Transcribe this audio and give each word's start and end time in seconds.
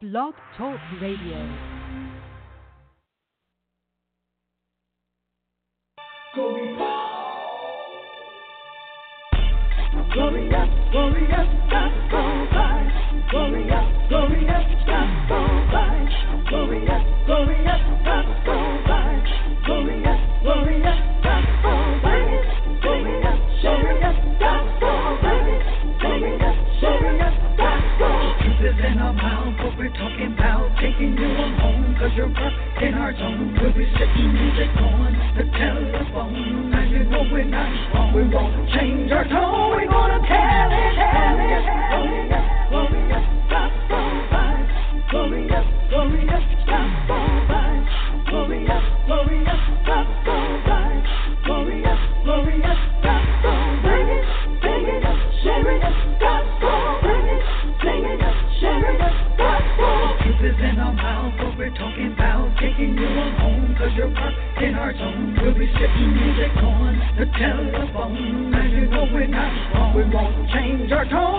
Blog 0.00 0.32
Talk 0.56 0.80
Radio. 1.02 1.36
Glory 10.14 10.48
God, 10.48 10.68
glory 13.30 13.79
taking 31.00 31.16
you 31.16 31.28
on 31.28 31.58
home, 31.58 31.96
cause 31.98 32.10
you're 32.16 32.28
up 32.28 32.82
in 32.82 32.94
our 32.94 33.16
zone. 33.16 33.56
We'll 33.60 33.72
be 33.72 33.86
sitting 33.98 34.32
music 34.32 34.68
on 34.76 35.12
the 35.36 35.44
telephone, 35.56 36.74
and 36.74 36.90
you 36.90 37.04
know 37.04 37.24
we're 37.32 37.44
not 37.44 37.94
wrong. 37.94 38.14
We 38.14 38.28
won't 38.28 38.68
change 38.70 39.10
our 39.10 39.24
tone, 39.24 39.70
we're 39.70 39.88
gonna 39.88 40.26
tell. 40.28 40.49
you 68.14 68.86
know 68.86 69.08
we're 69.12 69.26
not. 69.26 69.94
We 69.94 70.04
won't 70.04 70.50
change 70.50 70.90
our 70.92 71.04
tone. 71.04 71.29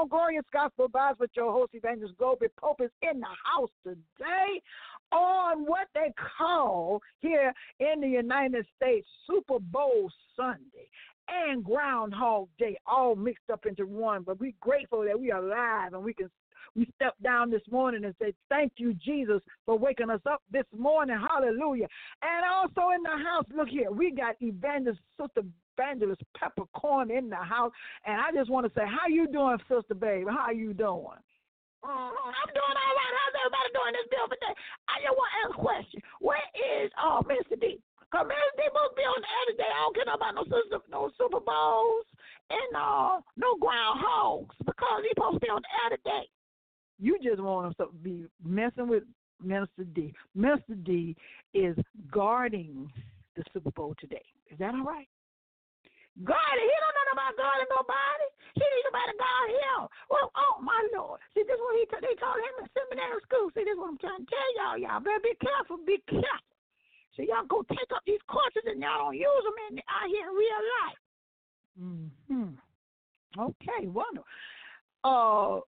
On 0.00 0.08
Glorious 0.08 0.46
Gospel 0.50 0.88
Vibes 0.88 1.18
with 1.18 1.30
your 1.36 1.52
host, 1.52 1.74
Evangelist 1.74 2.16
Globee 2.16 2.48
Pope 2.56 2.80
is 2.80 2.90
in 3.02 3.20
the 3.20 3.26
house 3.44 3.68
today 3.84 4.62
on 5.12 5.66
what 5.66 5.88
they 5.94 6.10
call 6.38 7.02
here 7.18 7.52
in 7.80 8.00
the 8.00 8.08
United 8.08 8.64
States 8.76 9.06
Super 9.26 9.58
Bowl 9.58 10.10
Sunday 10.34 10.88
and 11.28 11.62
Groundhog 11.62 12.48
Day, 12.58 12.78
all 12.86 13.14
mixed 13.14 13.50
up 13.52 13.66
into 13.66 13.84
one. 13.86 14.22
But 14.22 14.40
we're 14.40 14.54
grateful 14.60 15.04
that 15.04 15.20
we 15.20 15.32
are 15.32 15.44
alive 15.44 15.92
and 15.92 16.02
we 16.02 16.14
can 16.14 16.30
we 16.76 16.88
step 16.96 17.14
down 17.22 17.50
this 17.50 17.62
morning 17.70 18.04
and 18.04 18.14
say, 18.20 18.34
Thank 18.48 18.74
you, 18.76 18.94
Jesus, 18.94 19.40
for 19.66 19.78
waking 19.78 20.10
us 20.10 20.20
up 20.30 20.42
this 20.50 20.66
morning. 20.76 21.18
Hallelujah. 21.18 21.88
And 22.22 22.44
also 22.44 22.90
in 22.94 23.02
the 23.02 23.24
house, 23.24 23.44
look 23.54 23.68
here, 23.68 23.90
we 23.90 24.12
got 24.12 24.36
evangelist, 24.40 25.00
sister 25.20 25.42
evangelist 25.76 26.22
Peppercorn 26.36 27.10
in 27.10 27.30
the 27.30 27.36
house. 27.36 27.72
And 28.06 28.20
I 28.20 28.32
just 28.34 28.50
want 28.50 28.66
to 28.66 28.72
say, 28.74 28.84
How 28.86 29.08
you 29.08 29.26
doing, 29.26 29.58
sister 29.68 29.94
babe? 29.94 30.26
How 30.28 30.50
you 30.50 30.74
doing? 30.74 31.18
Uh, 31.80 32.12
I'm 32.12 32.50
doing 32.52 32.76
all 32.76 32.92
right. 32.92 33.14
How's 33.16 33.36
everybody 33.40 33.68
doing 33.72 33.94
this 33.96 34.08
bill 34.12 34.28
today? 34.28 34.52
I 34.84 35.00
just 35.00 35.16
want 35.16 35.30
to 35.32 35.36
ask 35.40 35.52
a 35.56 35.60
question. 35.64 36.00
Where 36.20 36.46
is 36.52 36.92
uh, 37.00 37.24
Mr. 37.24 37.56
D? 37.56 37.80
Because 38.04 38.28
Mr. 38.28 38.52
D 38.58 38.60
must 38.68 38.92
be 39.00 39.04
on 39.08 39.16
the 39.16 39.32
other 39.32 39.56
day. 39.56 39.70
I 39.70 39.80
don't 39.80 39.96
care 39.96 40.04
about 40.12 40.36
no, 40.36 40.44
super, 40.44 40.84
no 40.92 41.08
Super 41.16 41.40
Bowls 41.40 42.04
and 42.52 42.70
uh, 42.76 43.24
no 43.40 43.56
groundhogs 43.56 44.52
because 44.60 45.00
he's 45.08 45.16
supposed 45.16 45.40
to 45.40 45.44
be 45.46 45.48
on 45.48 45.64
the 45.64 45.72
other 45.88 46.00
day. 46.04 46.28
You 47.00 47.18
just 47.22 47.40
want 47.40 47.76
to 47.78 47.88
be 48.02 48.26
messing 48.44 48.86
with 48.86 49.04
Minister 49.42 49.84
D. 49.96 50.12
Minister 50.34 50.74
D 50.84 51.16
is 51.54 51.76
guarding 52.12 52.92
the 53.36 53.42
Super 53.52 53.70
Bowl 53.72 53.96
today. 53.98 54.22
Is 54.52 54.58
that 54.58 54.74
all 54.74 54.84
right? 54.84 55.08
Guarding? 56.20 56.68
He 56.68 56.76
don't 56.76 56.96
know 57.00 57.16
about 57.16 57.40
guarding 57.40 57.70
nobody. 57.72 58.26
He 58.52 58.66
somebody 58.84 59.08
to 59.08 59.16
guard 59.16 59.48
him. 59.48 59.80
Well, 60.10 60.28
oh 60.36 60.60
my 60.60 60.76
Lord. 60.92 61.24
See, 61.32 61.46
this 61.46 61.56
is 61.56 61.62
what 61.62 61.78
he 61.80 61.88
t- 61.88 62.04
they 62.04 62.18
taught 62.20 62.36
him 62.36 62.54
in 62.60 62.66
seminary 62.76 63.22
school. 63.24 63.48
See, 63.54 63.64
this 63.64 63.72
is 63.72 63.80
what 63.80 63.96
I'm 63.96 64.02
trying 64.02 64.20
to 64.20 64.28
tell 64.28 64.50
y'all. 64.58 64.76
Y'all 64.76 65.00
better 65.00 65.22
be 65.22 65.38
careful. 65.40 65.80
Be 65.86 66.02
careful. 66.10 66.52
See, 67.16 67.30
y'all 67.30 67.48
go 67.48 67.64
take 67.70 67.88
up 67.94 68.04
these 68.04 68.20
courses 68.28 68.66
and 68.66 68.82
y'all 68.82 69.08
don't 69.08 69.16
use 69.16 69.44
them 69.46 69.58
in 69.70 69.80
out 69.88 70.10
here 70.10 70.28
in 70.28 70.34
real 70.36 70.62
life. 70.76 71.00
Hmm. 71.78 72.52
Okay. 73.38 73.88
Wonderful. 73.88 74.28
Uh, 75.06 75.64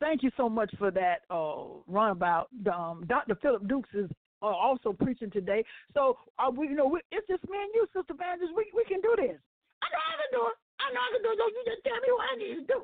thank 0.00 0.22
you 0.22 0.30
so 0.36 0.48
much 0.48 0.72
for 0.78 0.90
that 0.90 1.22
uh, 1.30 1.80
runabout. 1.86 2.48
Um, 2.72 3.04
Dr. 3.08 3.34
Philip 3.36 3.66
Dukes 3.68 3.90
is 3.94 4.10
uh, 4.42 4.46
also 4.46 4.92
preaching 4.92 5.30
today. 5.30 5.64
So 5.94 6.18
uh, 6.38 6.50
we, 6.50 6.68
you 6.68 6.76
know, 6.76 6.86
we, 6.86 7.00
it's 7.10 7.26
just 7.28 7.44
me 7.44 7.58
and 7.58 7.70
you, 7.74 7.86
Sister 7.94 8.14
Bandes. 8.14 8.52
We 8.54 8.70
we 8.74 8.84
can 8.84 9.00
do 9.00 9.14
this. 9.16 9.38
I 9.82 9.86
know 9.90 10.02
I 10.04 10.14
can 10.20 10.30
do 10.32 10.42
it. 10.48 10.56
I 10.80 10.86
know 10.92 11.00
I 11.00 11.10
can 11.12 11.22
do 11.22 11.30
it. 11.32 11.38
So 11.38 11.46
you 11.48 11.62
just 11.64 11.82
tell 11.84 12.00
me 12.00 12.10
what 12.12 12.26
I 12.28 12.34
need 12.36 12.54
to 12.60 12.66
do. 12.66 12.80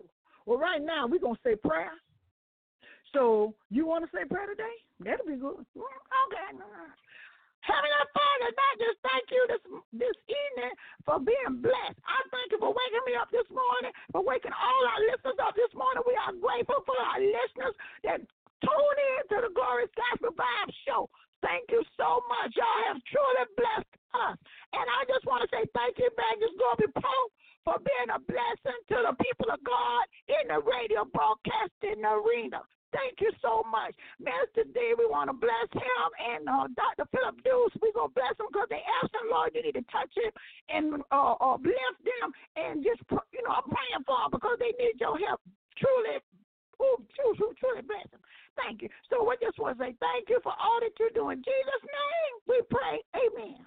Well, 0.47 0.59
right 0.59 0.83
now 0.83 1.07
we're 1.07 1.21
gonna 1.21 1.39
say 1.45 1.57
prayer. 1.57 1.93
So 3.13 3.55
you 3.71 3.87
want 3.87 4.05
to 4.05 4.11
say 4.15 4.25
prayer 4.25 4.47
today? 4.47 4.77
That'll 5.01 5.27
be 5.27 5.37
good. 5.37 5.67
Okay. 5.75 6.49
Heavenly 7.61 8.07
Father, 8.17 8.51
I 8.57 8.71
just 8.81 8.99
thank 9.05 9.27
you 9.29 9.43
this 9.53 9.63
this 9.93 10.19
evening 10.27 10.73
for 11.05 11.21
being 11.21 11.61
blessed. 11.61 12.01
I 12.09 12.19
thank 12.33 12.57
you 12.57 12.59
for 12.59 12.73
waking 12.73 13.05
me 13.05 13.15
up 13.21 13.29
this 13.29 13.47
morning, 13.53 13.93
for 14.13 14.25
waking 14.25 14.57
all 14.57 14.83
our 14.89 15.01
listeners 15.13 15.37
up 15.45 15.53
this 15.53 15.73
morning. 15.77 16.01
We 16.09 16.17
are 16.17 16.33
grateful 16.41 16.81
for 16.89 16.97
our 16.97 17.21
listeners 17.21 17.77
that 18.09 18.25
tune 18.65 18.99
in 19.17 19.21
to 19.29 19.37
the 19.45 19.53
Glorious 19.53 19.93
Gospel 19.93 20.33
Vibe 20.33 20.73
Show. 20.89 21.13
Thank 21.45 21.69
you 21.73 21.85
so 21.97 22.25
much. 22.29 22.53
Y'all 22.57 22.85
have 22.89 23.01
truly 23.09 23.45
blessed 23.57 23.97
us. 24.13 24.37
And 24.77 24.87
I 24.89 25.05
just 25.09 25.25
want 25.25 25.45
to 25.45 25.49
say 25.53 25.65
thank 25.73 25.97
you, 25.97 26.09
Evangelist 26.09 26.57
Globee 26.61 26.93
Pope, 26.97 27.33
for 27.65 27.77
being 27.81 28.09
a 28.13 28.21
blessing 28.25 28.81
to 28.93 28.97
the 29.05 29.15
people 29.21 29.49
of 29.53 29.61
God 29.65 30.05
in 30.29 30.49
the 30.49 30.61
radio 30.65 31.05
broadcasting 31.09 32.05
arena. 32.05 32.61
Thank 32.91 33.23
you 33.23 33.31
so 33.39 33.63
much. 33.71 33.95
Master 34.19 34.67
Day, 34.75 34.99
we 34.99 35.07
want 35.07 35.31
to 35.31 35.37
bless 35.37 35.71
him. 35.71 36.07
And 36.19 36.43
uh, 36.51 36.67
Dr. 36.75 37.07
Philip 37.15 37.39
Dukes, 37.47 37.79
we're 37.79 37.95
going 37.95 38.11
to 38.11 38.19
bless 38.19 38.35
him 38.35 38.51
because 38.51 38.67
they 38.67 38.83
asked 38.99 39.15
him, 39.15 39.31
Lord, 39.31 39.55
you 39.55 39.63
need 39.63 39.79
to 39.79 39.87
touch 39.95 40.11
him 40.19 40.33
and 40.67 40.85
uh, 41.15 41.39
uh, 41.39 41.55
bless 41.55 41.95
them. 42.03 42.35
And 42.59 42.83
just, 42.83 43.03
you 43.31 43.43
know, 43.47 43.55
I'm 43.55 43.69
praying 43.71 44.03
for 44.03 44.19
them 44.19 44.35
because 44.35 44.59
they 44.59 44.75
need 44.75 44.99
your 44.99 45.15
help. 45.23 45.39
Truly, 45.79 46.19
ooh, 46.83 46.99
truly, 47.15 47.55
truly 47.63 47.83
bless 47.87 48.11
them. 48.11 48.21
Thank 48.59 48.83
you. 48.83 48.91
So 49.09 49.23
we 49.23 49.39
just 49.39 49.57
want 49.63 49.79
to 49.79 49.85
say 49.87 49.95
thank 50.03 50.27
you 50.27 50.43
for 50.43 50.53
all 50.59 50.83
that 50.83 50.93
you're 50.99 51.15
doing. 51.15 51.39
In 51.39 51.47
Jesus' 51.47 51.85
name, 51.87 52.33
we 52.51 52.59
pray. 52.69 52.99
Amen. 53.15 53.63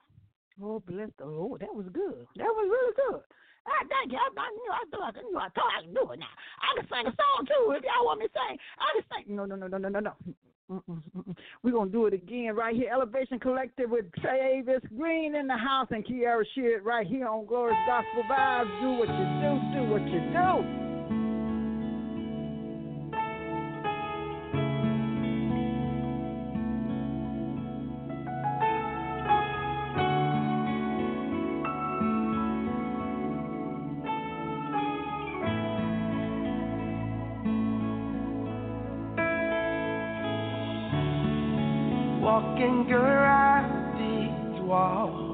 Oh, 0.62 0.84
bless 0.86 1.10
the 1.18 1.26
Lord. 1.26 1.62
That 1.62 1.74
was 1.74 1.88
good. 1.96 2.28
That 2.36 2.52
was 2.52 2.68
really 2.70 2.94
good. 2.94 3.24
I 3.66 3.84
thank 3.88 4.12
you. 4.12 4.20
I, 4.20 4.28
I 4.28 4.50
knew 4.52 4.72
I 4.72 4.84
thought 4.92 5.16
I 5.16 5.22
knew 5.22 5.38
I 5.40 5.50
thought 5.56 5.72
I 5.78 5.82
could 5.84 5.96
do 5.96 6.12
it 6.12 6.20
now. 6.20 6.34
I 6.60 6.76
can 6.76 6.88
sing 6.88 7.08
a 7.08 7.14
song 7.16 7.48
too 7.48 7.72
if 7.72 7.84
y'all 7.84 8.06
want 8.06 8.20
me 8.20 8.28
to 8.28 8.34
sing. 8.34 8.58
I 8.80 8.88
can 8.94 9.04
sing. 9.12 9.36
No, 9.36 9.46
no, 9.46 9.56
no, 9.56 9.68
no, 9.68 9.78
no, 9.78 9.90
no, 9.90 10.00
no. 10.00 10.14
We're 11.62 11.72
going 11.72 11.90
to 11.90 11.92
do 11.92 12.06
it 12.08 12.14
again 12.14 12.56
right 12.56 12.76
here. 12.76 12.90
Elevation 12.92 13.40
Collective 13.40 13.90
with 13.90 14.06
Travis 14.22 14.82
Greene 14.98 15.36
in 15.36 15.48
the 15.48 15.58
house 15.58 15.88
and 15.92 16.06
Kierra 16.06 16.44
Sheard 16.56 16.86
right 16.86 17.06
here 17.06 17.28
on 17.28 17.46
Glorious 17.46 17.78
Gospel 17.86 18.24
Vibes. 18.30 18.82
Do 18.82 18.90
what 18.98 19.10
you 19.10 19.26
do, 19.44 19.52
do 19.76 19.92
what 19.92 20.02
you 20.08 20.20
do. 20.32 20.84
Walking 42.54 42.92
around 42.92 43.98
these 43.98 44.62
walls. 44.62 45.32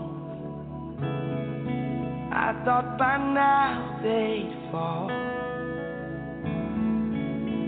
I 2.31 2.53
thought 2.63 2.97
by 2.97 3.17
now 3.17 3.99
they'd 4.01 4.53
fall, 4.71 5.09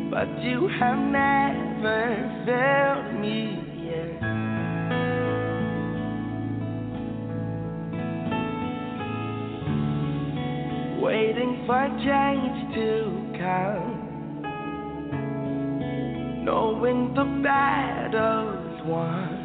but 0.09 0.43
you 0.43 0.69
have 0.79 0.99
never 0.99 2.29
failed 2.45 3.19
me 3.19 3.39
yet. 3.83 4.21
Waiting 11.01 11.63
for 11.65 11.87
change 12.05 12.75
to 12.75 12.89
come, 13.37 13.91
knowing 16.45 17.13
the 17.13 17.25
battle's 17.43 18.87
won. 18.87 19.40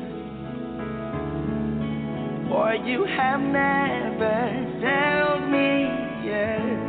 For 2.49 2.75
you 2.75 3.07
have 3.07 3.41
never 3.41 4.67
failed 4.81 5.51
me 5.51 6.29
yet. 6.29 6.86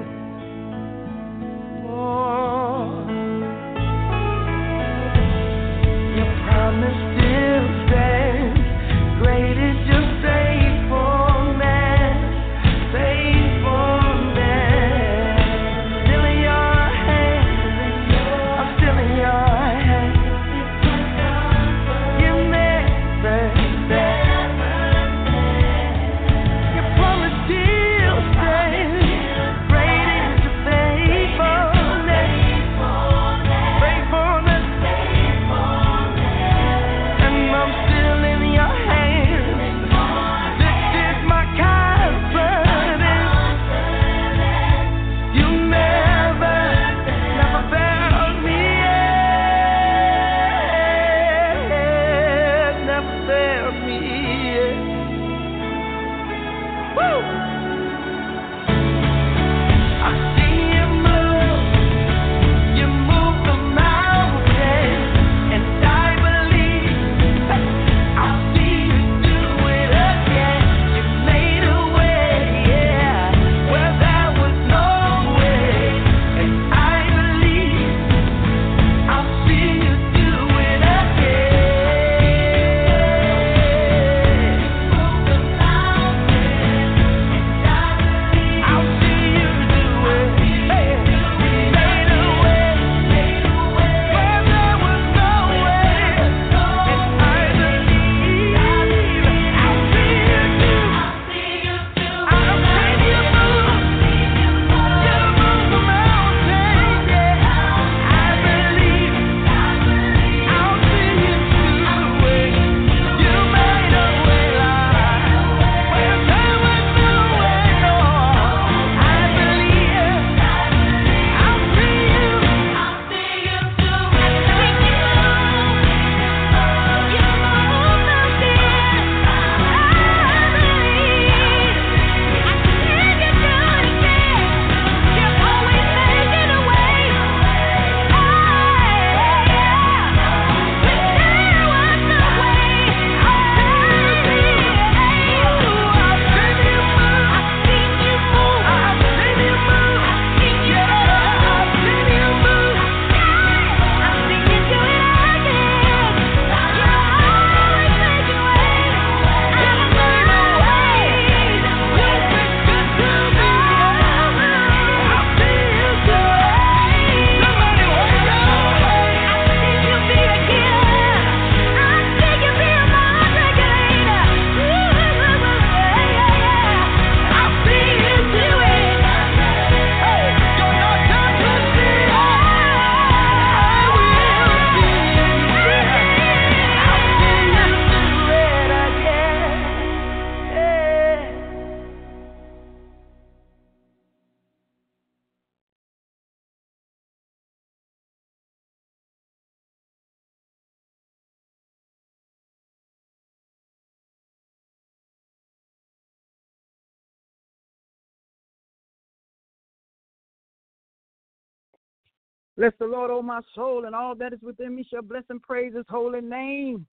Bless 212.58 212.74
the 212.80 212.88
Lord, 212.88 213.12
O 213.12 213.22
my 213.22 213.42
soul, 213.54 213.86
and 213.86 213.94
all 213.94 214.16
that 214.16 214.34
is 214.34 214.42
within 214.42 214.76
me 214.76 214.84
shall 214.90 215.04
bless 215.04 215.24
and 215.30 215.42
praise 215.42 215.76
his 215.76 215.86
holy 215.88 216.22
name. 216.22 216.88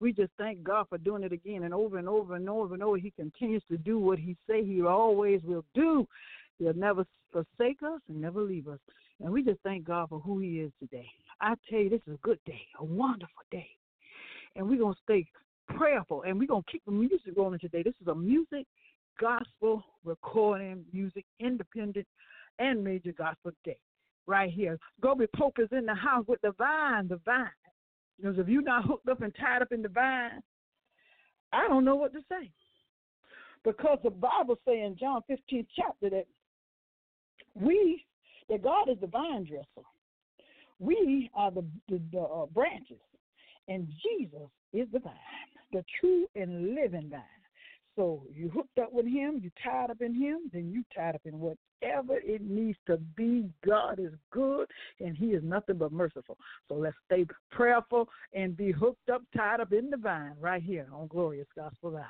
We 0.00 0.14
just 0.14 0.32
thank 0.38 0.62
God 0.62 0.86
for 0.88 0.96
doing 0.96 1.22
it 1.22 1.32
again 1.32 1.64
and 1.64 1.74
over 1.74 1.98
and 1.98 2.08
over 2.08 2.36
and 2.36 2.48
over 2.48 2.72
and 2.72 2.82
over. 2.82 2.96
He 2.96 3.10
continues 3.10 3.62
to 3.70 3.76
do 3.76 3.98
what 3.98 4.18
he 4.18 4.34
say 4.48 4.64
he 4.64 4.80
always 4.80 5.42
will 5.44 5.64
do. 5.74 6.08
He'll 6.58 6.72
never 6.72 7.04
forsake 7.32 7.82
us 7.82 8.00
and 8.08 8.18
never 8.18 8.40
leave 8.40 8.66
us. 8.66 8.78
And 9.22 9.30
we 9.30 9.44
just 9.44 9.60
thank 9.62 9.84
God 9.84 10.08
for 10.08 10.20
who 10.20 10.38
he 10.38 10.60
is 10.60 10.72
today. 10.80 11.06
I 11.42 11.54
tell 11.68 11.80
you, 11.80 11.90
this 11.90 12.00
is 12.06 12.14
a 12.14 12.26
good 12.26 12.38
day, 12.46 12.62
a 12.78 12.84
wonderful 12.84 13.44
day. 13.50 13.68
And 14.56 14.66
we're 14.70 14.78
going 14.78 14.94
to 14.94 15.00
stay 15.02 15.26
prayerful 15.68 16.22
and 16.22 16.38
we're 16.38 16.48
going 16.48 16.62
to 16.62 16.72
keep 16.72 16.84
the 16.86 16.92
music 16.92 17.34
rolling 17.36 17.60
today. 17.60 17.82
This 17.82 17.94
is 18.00 18.08
a 18.08 18.14
music, 18.14 18.66
gospel, 19.20 19.84
recording, 20.02 20.82
music, 20.94 21.26
independent, 21.40 22.06
and 22.58 22.82
major 22.82 23.12
gospel 23.12 23.52
day 23.64 23.76
right 24.26 24.50
here. 24.50 24.78
Globee 25.02 25.28
Pope 25.34 25.58
is 25.58 25.68
in 25.72 25.86
the 25.86 25.94
house 25.94 26.24
with 26.28 26.40
the 26.42 26.52
vine, 26.52 27.08
the 27.08 27.20
vine. 27.24 27.46
Because 28.16 28.38
if 28.38 28.48
you're 28.48 28.62
not 28.62 28.84
hooked 28.84 29.08
up 29.08 29.22
and 29.22 29.34
tied 29.34 29.62
up 29.62 29.72
in 29.72 29.82
the 29.82 29.88
vine, 29.88 30.42
I 31.52 31.66
don't 31.68 31.84
know 31.84 31.96
what 31.96 32.12
to 32.12 32.20
say. 32.28 32.50
Because 33.64 33.98
the 34.02 34.10
Bible 34.10 34.56
says 34.64 34.74
in 34.74 34.96
John 34.98 35.22
15 35.26 35.66
chapter 35.76 36.10
that 36.10 36.26
we, 37.54 38.04
that 38.48 38.62
God 38.62 38.88
is 38.88 38.98
the 39.00 39.06
vine 39.06 39.44
dresser. 39.44 39.86
We 40.78 41.30
are 41.34 41.50
the, 41.50 41.64
the, 41.88 42.00
the 42.12 42.20
uh, 42.20 42.46
branches, 42.46 43.00
and 43.68 43.86
Jesus 44.02 44.48
is 44.72 44.88
the 44.92 45.00
vine, 45.00 45.12
the 45.72 45.84
true 46.00 46.26
and 46.34 46.74
living 46.74 47.10
vine. 47.10 47.20
So 47.96 48.22
you 48.34 48.48
hooked 48.50 48.78
up 48.78 48.92
with 48.92 49.06
him, 49.06 49.40
you 49.42 49.50
tied 49.62 49.90
up 49.90 50.00
in 50.00 50.14
him, 50.14 50.50
then 50.52 50.70
you 50.70 50.84
tied 50.94 51.14
up 51.14 51.22
in 51.24 51.38
whatever 51.38 52.18
it 52.18 52.42
needs 52.42 52.78
to 52.86 52.98
be. 53.16 53.50
God 53.66 53.98
is 53.98 54.12
good 54.30 54.68
and 55.00 55.16
he 55.16 55.26
is 55.26 55.42
nothing 55.42 55.76
but 55.76 55.92
merciful. 55.92 56.36
So 56.68 56.74
let's 56.74 56.96
stay 57.06 57.26
prayerful 57.50 58.08
and 58.32 58.56
be 58.56 58.70
hooked 58.70 59.10
up, 59.10 59.22
tied 59.36 59.60
up 59.60 59.72
in 59.72 59.90
the 59.90 59.96
vine 59.96 60.34
right 60.40 60.62
here 60.62 60.86
on 60.92 61.08
Glorious 61.08 61.48
Gospel 61.56 61.92
Live. 61.92 62.04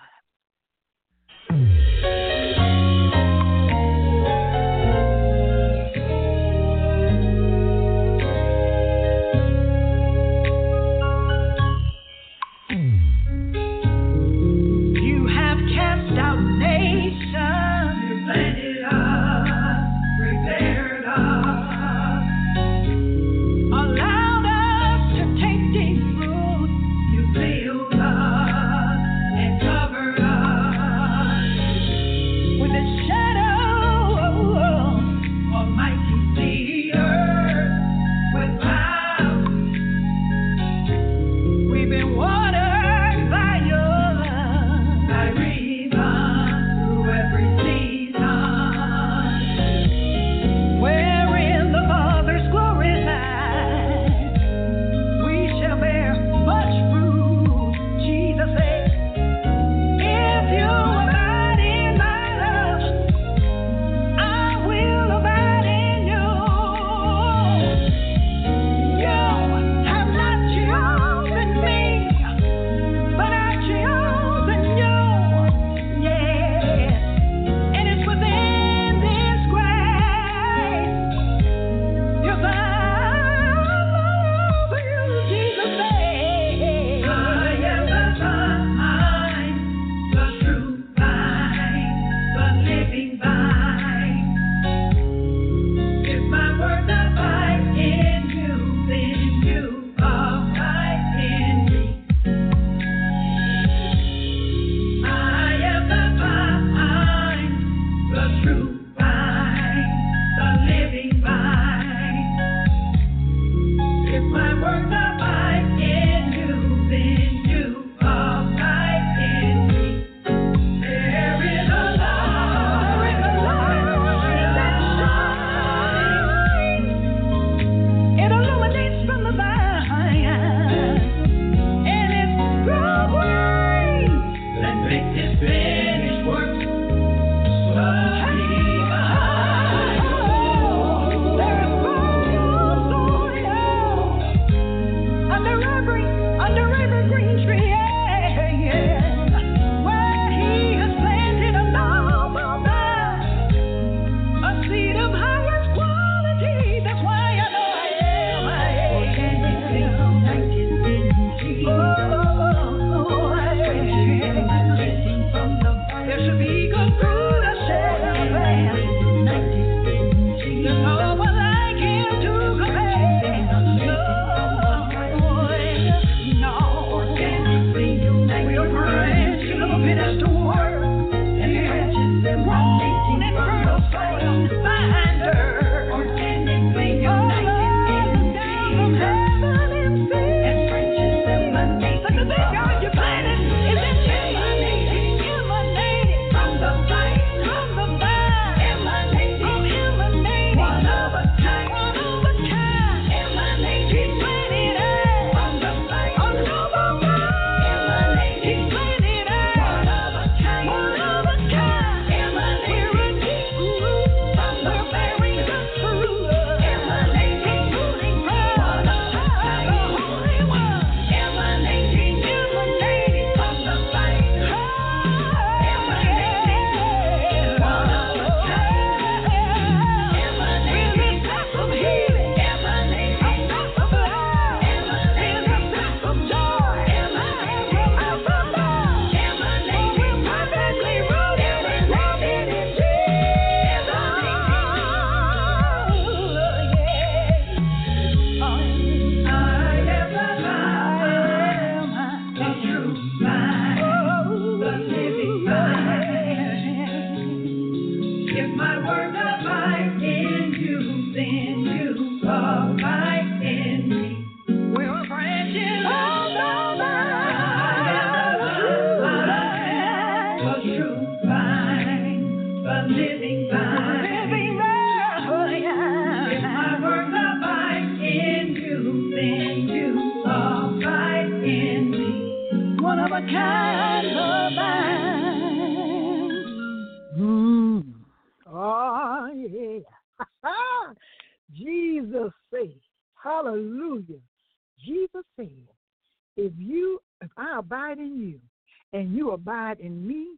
And 298.92 299.14
you 299.14 299.32
abide 299.32 299.80
in 299.80 300.06
me, 300.06 300.28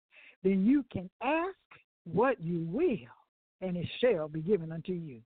then 0.43 0.65
you 0.67 0.85
can 0.93 1.09
ask 1.23 1.57
what 2.05 2.41
you 2.41 2.67
will 2.69 2.87
and 3.62 3.77
it 3.77 3.87
shall 4.01 4.29
be 4.29 4.41
given 4.41 4.73
unto 4.73 4.93
you. 4.93 5.21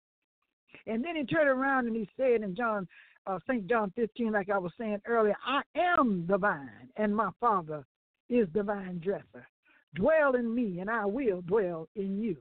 And 0.87 1.03
then 1.03 1.17
he 1.17 1.25
turned 1.25 1.49
around 1.49 1.87
and 1.87 1.97
he 1.97 2.09
said 2.17 2.43
in 2.43 2.55
John, 2.55 2.87
uh, 3.27 3.39
St. 3.49 3.67
John 3.67 3.93
15, 3.97 4.33
like 4.33 4.51
I 4.51 4.59
was 4.59 4.73
saying 4.79 5.01
earlier, 5.07 5.37
I 5.45 5.63
am 5.75 6.27
the 6.29 6.39
vine, 6.39 6.89
and 6.97 7.17
my 7.17 7.31
Father 7.41 7.85
is 8.29 8.47
the 8.55 8.63
vine 8.63 9.01
dresser. 9.03 9.49
Dwell 9.95 10.37
in 10.37 10.55
me, 10.55 10.79
and 10.81 10.89
I 10.89 11.07
will 11.07 11.41
dwell 11.43 11.89
in 11.97 12.21
you. 12.21 12.37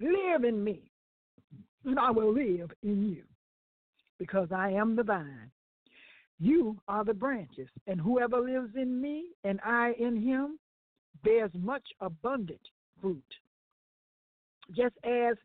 Live 0.00 0.44
in 0.44 0.64
me, 0.64 0.80
and 1.84 2.00
I 2.00 2.10
will 2.10 2.32
live 2.32 2.72
in 2.82 3.08
you, 3.08 3.22
because 4.18 4.48
I 4.50 4.70
am 4.70 4.96
the 4.96 5.04
vine. 5.04 5.50
You 6.40 6.76
are 6.88 7.04
the 7.04 7.14
branches, 7.14 7.68
and 7.86 8.00
whoever 8.00 8.40
lives 8.40 8.74
in 8.76 9.00
me 9.00 9.26
and 9.44 9.60
I 9.64 9.92
in 9.98 10.20
him 10.20 10.58
bears 11.22 11.50
much 11.54 11.84
abundant 12.00 12.60
fruit. 13.00 13.22
Just 14.76 14.94
as 15.04 15.36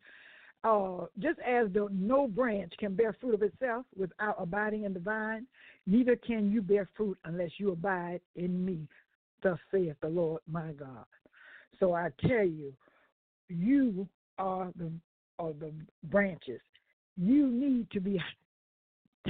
uh, 0.63 1.06
just 1.19 1.39
as 1.39 1.71
the 1.73 1.88
no 1.91 2.28
branch 2.28 2.73
can 2.80 2.93
bear 2.93 3.15
fruit 3.21 3.34
of 3.34 3.43
itself 3.43 3.86
without 3.95 4.36
abiding 4.38 4.84
in 4.84 4.93
the 4.93 4.99
vine, 4.99 5.45
neither 5.88 6.15
can 6.17 6.52
you 6.52 6.62
bear 6.62 6.89
fruit 6.97 7.17
unless 7.23 7.52
you 7.58 7.71
abide 7.71 8.19
in 8.36 8.65
me. 8.65 8.80
Thus 9.41 9.58
saith 9.71 9.95
the 10.02 10.10
Lord 10.10 10.41
my 10.52 10.73
God. 10.73 11.06
So 11.80 11.93
I 11.93 12.10
tell 12.21 12.43
you, 12.43 12.73
you 13.47 14.08
are 14.38 14.69
the 14.75 14.91
are 15.38 15.54
the 15.54 15.71
branches. 16.06 16.60
You 17.15 17.47
need 17.47 17.89
to 17.91 18.02
be 18.02 18.21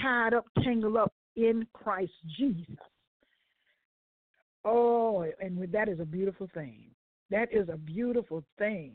tied 0.02 0.34
up, 0.34 0.46
tangled 0.64 0.98
up 0.98 1.14
in 1.36 1.66
Christ 1.74 2.12
Jesus. 2.38 2.78
Oh, 4.66 5.26
and 5.40 5.72
that 5.72 5.88
is 5.88 6.00
a 6.00 6.06
beautiful 6.06 6.48
thing. 6.54 6.86
That 7.32 7.54
is 7.54 7.70
a 7.70 7.78
beautiful 7.78 8.44
thing. 8.58 8.94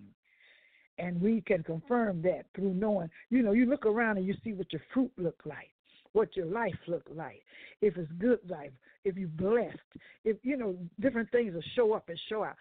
And 0.99 1.21
we 1.21 1.41
can 1.41 1.63
confirm 1.63 2.23
that 2.23 2.47
through 2.55 2.75
knowing, 2.75 3.11
you 3.31 3.43
know, 3.43 3.53
you 3.53 3.67
look 3.67 3.87
around 3.87 4.17
and 4.19 4.27
you 4.27 4.35
see 4.45 4.53
what 4.53 4.73
your 4.73 4.83
fruit 4.93 5.11
look 5.17 5.41
like, 5.45 5.71
what 6.13 6.37
your 6.37 6.47
life 6.47 6.79
look 6.87 7.03
like. 7.15 7.43
If 7.81 7.97
it's 7.97 8.11
good 8.19 8.39
life, 8.49 8.71
if 9.05 9.17
you're 9.17 9.29
blessed, 9.29 9.79
if 10.25 10.37
you 10.43 10.57
know, 10.57 10.77
different 11.01 11.31
things 11.33 11.55
will 11.55 11.63
show 11.75 11.93
up 11.95 12.09
and 12.09 12.19
show 12.29 12.45
out. 12.45 12.57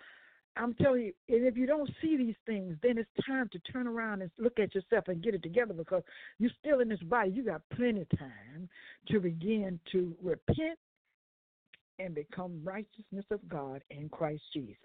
I'm 0.56 0.74
telling 0.76 1.02
you, 1.02 1.14
and 1.30 1.48
if 1.48 1.58
you 1.58 1.66
don't 1.66 1.90
see 2.02 2.16
these 2.16 2.36
things, 2.46 2.78
then 2.84 2.98
it's 2.98 3.10
time 3.26 3.50
to 3.52 3.60
turn 3.72 3.88
around 3.88 4.22
and 4.22 4.30
look 4.38 4.60
at 4.60 4.76
yourself 4.76 5.06
and 5.08 5.24
get 5.24 5.34
it 5.34 5.42
together 5.42 5.74
because 5.74 6.04
you're 6.38 6.52
still 6.60 6.80
in 6.80 6.90
this 6.90 7.02
body. 7.02 7.32
You 7.32 7.44
got 7.44 7.62
plenty 7.76 8.02
of 8.02 8.10
time 8.18 8.70
to 9.10 9.20
begin 9.20 9.80
to 9.92 10.16
repent 10.22 10.78
and 12.00 12.14
become 12.14 12.62
righteousness 12.64 13.26
of 13.32 13.40
God 13.50 13.82
in 13.90 14.10
Christ 14.10 14.44
Jesus. 14.54 14.78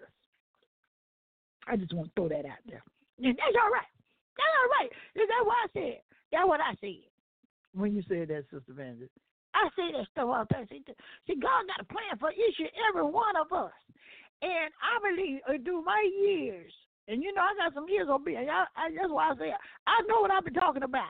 I 1.67 1.75
just 1.75 1.93
want 1.93 2.07
to 2.07 2.13
throw 2.15 2.29
that 2.29 2.45
out 2.49 2.63
there. 2.67 2.83
And 3.19 3.37
that's 3.37 3.57
all 3.61 3.69
right. 3.69 3.89
That's 4.37 4.55
all 4.57 4.69
right. 4.79 4.91
Is 5.15 5.27
that 5.27 5.45
what 5.45 5.57
I 5.59 5.67
said? 5.73 6.01
That's 6.31 6.47
what 6.47 6.61
I 6.61 6.73
said. 6.81 7.05
When 7.73 7.93
you 7.93 8.01
said 8.07 8.29
that, 8.29 8.45
Sister 8.49 8.73
Vandit. 8.73 9.11
I 9.53 9.69
say 9.75 9.91
that 9.91 10.07
stuff 10.11 10.29
all 10.29 10.45
the 10.47 10.53
time. 10.53 10.67
See, 10.69 10.81
see, 11.27 11.35
God 11.35 11.67
got 11.67 11.81
a 11.81 11.85
plan 11.85 12.17
for 12.19 12.31
each 12.31 12.57
and 12.59 12.69
every 12.89 13.03
one 13.03 13.35
of 13.35 13.51
us. 13.51 13.73
And 14.41 14.71
I 14.79 14.95
believe 15.03 15.39
uh, 15.47 15.61
through 15.63 15.83
my 15.83 16.01
years, 16.23 16.71
and 17.07 17.23
you 17.23 17.33
know, 17.33 17.41
I 17.41 17.55
got 17.57 17.73
some 17.73 17.89
years 17.89 18.07
on 18.09 18.23
me. 18.23 18.35
And 18.35 18.49
I, 18.49 18.63
I, 18.75 18.89
that's 18.95 19.11
why 19.11 19.31
I 19.31 19.35
say 19.35 19.51
I 19.87 20.01
know 20.07 20.21
what 20.21 20.31
I've 20.31 20.45
been 20.45 20.53
talking 20.53 20.83
about. 20.83 21.09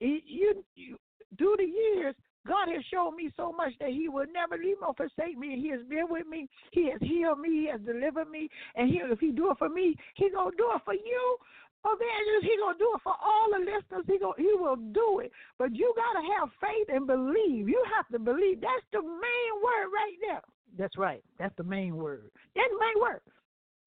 You, 0.00 0.64
you, 0.74 0.96
through 1.36 1.56
the 1.58 1.64
years, 1.64 2.14
God 2.46 2.68
has 2.72 2.82
shown 2.90 3.16
me 3.16 3.30
so 3.36 3.52
much 3.52 3.72
that 3.80 3.90
He 3.90 4.08
will 4.08 4.26
never 4.32 4.56
leave 4.56 4.76
or 4.80 4.94
forsake 4.94 5.36
me. 5.36 5.60
He 5.60 5.68
has 5.70 5.80
been 5.88 6.06
with 6.08 6.26
me. 6.26 6.48
He 6.72 6.90
has 6.90 7.00
healed 7.00 7.38
me. 7.38 7.50
He 7.50 7.68
has 7.70 7.80
delivered 7.82 8.30
me. 8.30 8.48
And 8.76 8.88
he, 8.88 9.00
if 9.04 9.18
He 9.18 9.30
do 9.30 9.50
it 9.50 9.58
for 9.58 9.68
me, 9.68 9.94
He 10.14 10.30
gonna 10.30 10.56
do 10.56 10.70
it 10.74 10.82
for 10.84 10.94
you. 10.94 11.36
Evangelist, 11.84 12.44
he 12.44 12.56
gonna 12.60 12.78
do 12.78 12.92
it 12.94 13.00
for 13.02 13.14
all 13.16 13.48
the 13.50 13.64
listeners. 13.64 14.04
He 14.06 14.18
go, 14.18 14.34
he 14.36 14.52
will 14.54 14.76
do 14.76 15.20
it. 15.20 15.32
But 15.58 15.74
you 15.74 15.92
gotta 15.96 16.20
have 16.36 16.50
faith 16.60 16.88
and 16.94 17.06
believe. 17.06 17.68
You 17.68 17.82
have 17.96 18.06
to 18.08 18.18
believe. 18.18 18.60
That's 18.60 18.86
the 18.92 19.00
main 19.02 19.52
word 19.64 19.88
right 19.88 20.16
there. 20.20 20.42
That's 20.78 20.96
right. 20.98 21.22
That's 21.38 21.54
the 21.56 21.64
main 21.64 21.96
word. 21.96 22.30
That's 22.54 22.68
the 22.70 22.78
main 22.78 23.02
word. 23.02 23.20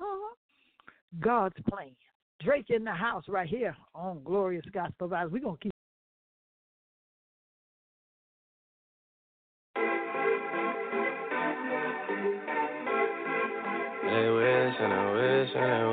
Uh-huh. 0.02 0.36
God's 1.20 1.56
plan. 1.70 1.92
Drake 2.42 2.70
in 2.70 2.84
the 2.84 2.92
house 2.92 3.26
right 3.28 3.48
here 3.48 3.76
on 3.94 4.22
Glorious 4.24 4.66
Gospel 4.74 5.08
Vibes. 5.08 5.32
We're 5.32 5.40
gonna 5.40 5.58
keep 5.62 5.72
They 14.06 14.30
wishing 14.30 14.92
and 14.92 15.14
wishing 15.16 15.58
and 15.58 15.88
wishing 15.88 15.93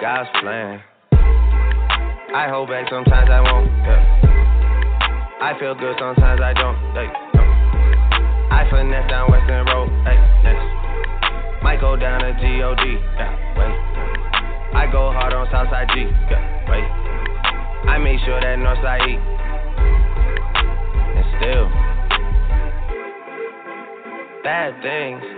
God's 0.00 0.30
plan. 0.38 0.80
I 1.10 2.46
hold 2.48 2.68
back 2.68 2.86
sometimes 2.88 3.28
I 3.30 3.40
won't. 3.42 3.66
Yeah. 3.82 5.42
I 5.42 5.58
feel 5.58 5.74
good 5.74 5.96
sometimes 5.98 6.40
I 6.40 6.54
don't. 6.54 6.78
Like. 6.94 7.10
I 8.54 8.62
finesse 8.70 9.10
down 9.10 9.26
Weston 9.30 9.66
Road. 9.66 9.90
Next. 10.06 11.62
Might 11.64 11.80
go 11.80 11.96
down 11.96 12.20
to 12.20 12.30
God. 12.30 12.78
Yeah, 12.78 13.34
wait. 13.58 13.74
I 14.78 14.86
go 14.92 15.10
hard 15.10 15.32
on 15.32 15.50
Southside 15.50 15.88
G. 15.92 16.06
Yeah, 16.30 16.70
wait. 16.70 16.86
I 17.90 17.98
make 17.98 18.20
sure 18.24 18.40
that 18.40 18.54
Northside 18.58 19.02
E. 19.02 19.18
And 21.18 21.26
still, 21.42 21.66
bad 24.44 24.80
things. 24.80 25.37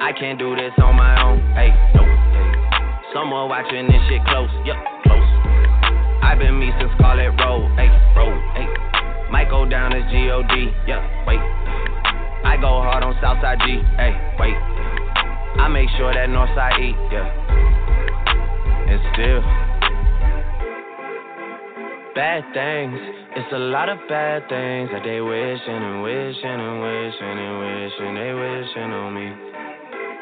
I 0.00 0.12
can't 0.12 0.38
do 0.38 0.54
this 0.54 0.70
on 0.78 0.94
my 0.94 1.18
own. 1.26 1.42
Hey, 1.58 1.74
no. 1.98 2.06
Someone 3.12 3.50
watching 3.50 3.90
this 3.90 3.98
shit 4.06 4.22
close, 4.30 4.50
yup, 4.62 4.78
close. 5.02 5.26
I've 6.22 6.38
been 6.38 6.54
me 6.54 6.70
since 6.78 6.92
call 7.02 7.18
it 7.18 7.34
roll, 7.42 7.66
hey, 7.74 7.90
roll, 8.14 8.30
hey. 8.54 8.70
Might 9.30 9.50
go 9.50 9.66
down 9.68 9.92
as 9.92 10.06
God, 10.06 10.46
yeah, 10.86 11.02
wait. 11.26 11.42
I 12.46 12.56
go 12.60 12.78
hard 12.78 13.02
on 13.02 13.18
Southside 13.20 13.58
G, 13.66 13.82
hey, 13.98 14.14
wait. 14.38 14.54
I 15.58 15.66
make 15.66 15.90
sure 15.98 16.14
that 16.14 16.30
Northside 16.30 16.78
E, 16.78 16.94
yeah. 17.10 17.26
And 18.86 19.02
still, 19.18 19.42
bad 22.14 22.46
things. 22.54 22.98
It's 23.34 23.52
a 23.52 23.58
lot 23.58 23.88
of 23.88 23.98
bad 24.08 24.48
things 24.48 24.90
that 24.94 25.02
they 25.02 25.20
wishing 25.20 25.82
and 25.82 26.02
wishing 26.02 26.46
and 26.46 26.78
wishing 26.86 27.34
and 27.34 27.54
wishing 27.58 28.14
they 28.14 28.32
wishing 28.32 28.92
on 28.94 29.14
me. 29.14 29.47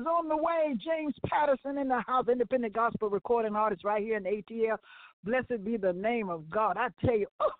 Is 0.00 0.06
on 0.06 0.28
the 0.28 0.36
way. 0.36 0.74
James 0.84 1.14
Patterson 1.26 1.78
in 1.78 1.88
the 1.88 2.00
house, 2.00 2.26
independent 2.30 2.72
gospel 2.72 3.08
recording 3.08 3.54
artist 3.54 3.84
right 3.84 4.02
here 4.02 4.16
in 4.16 4.24
ATL. 4.24 4.78
Blessed 5.24 5.64
be 5.64 5.76
the 5.76 5.92
name 5.92 6.30
of 6.30 6.48
God. 6.50 6.76
I 6.78 6.88
tell 7.04 7.16
you, 7.16 7.26
oh, 7.40 7.52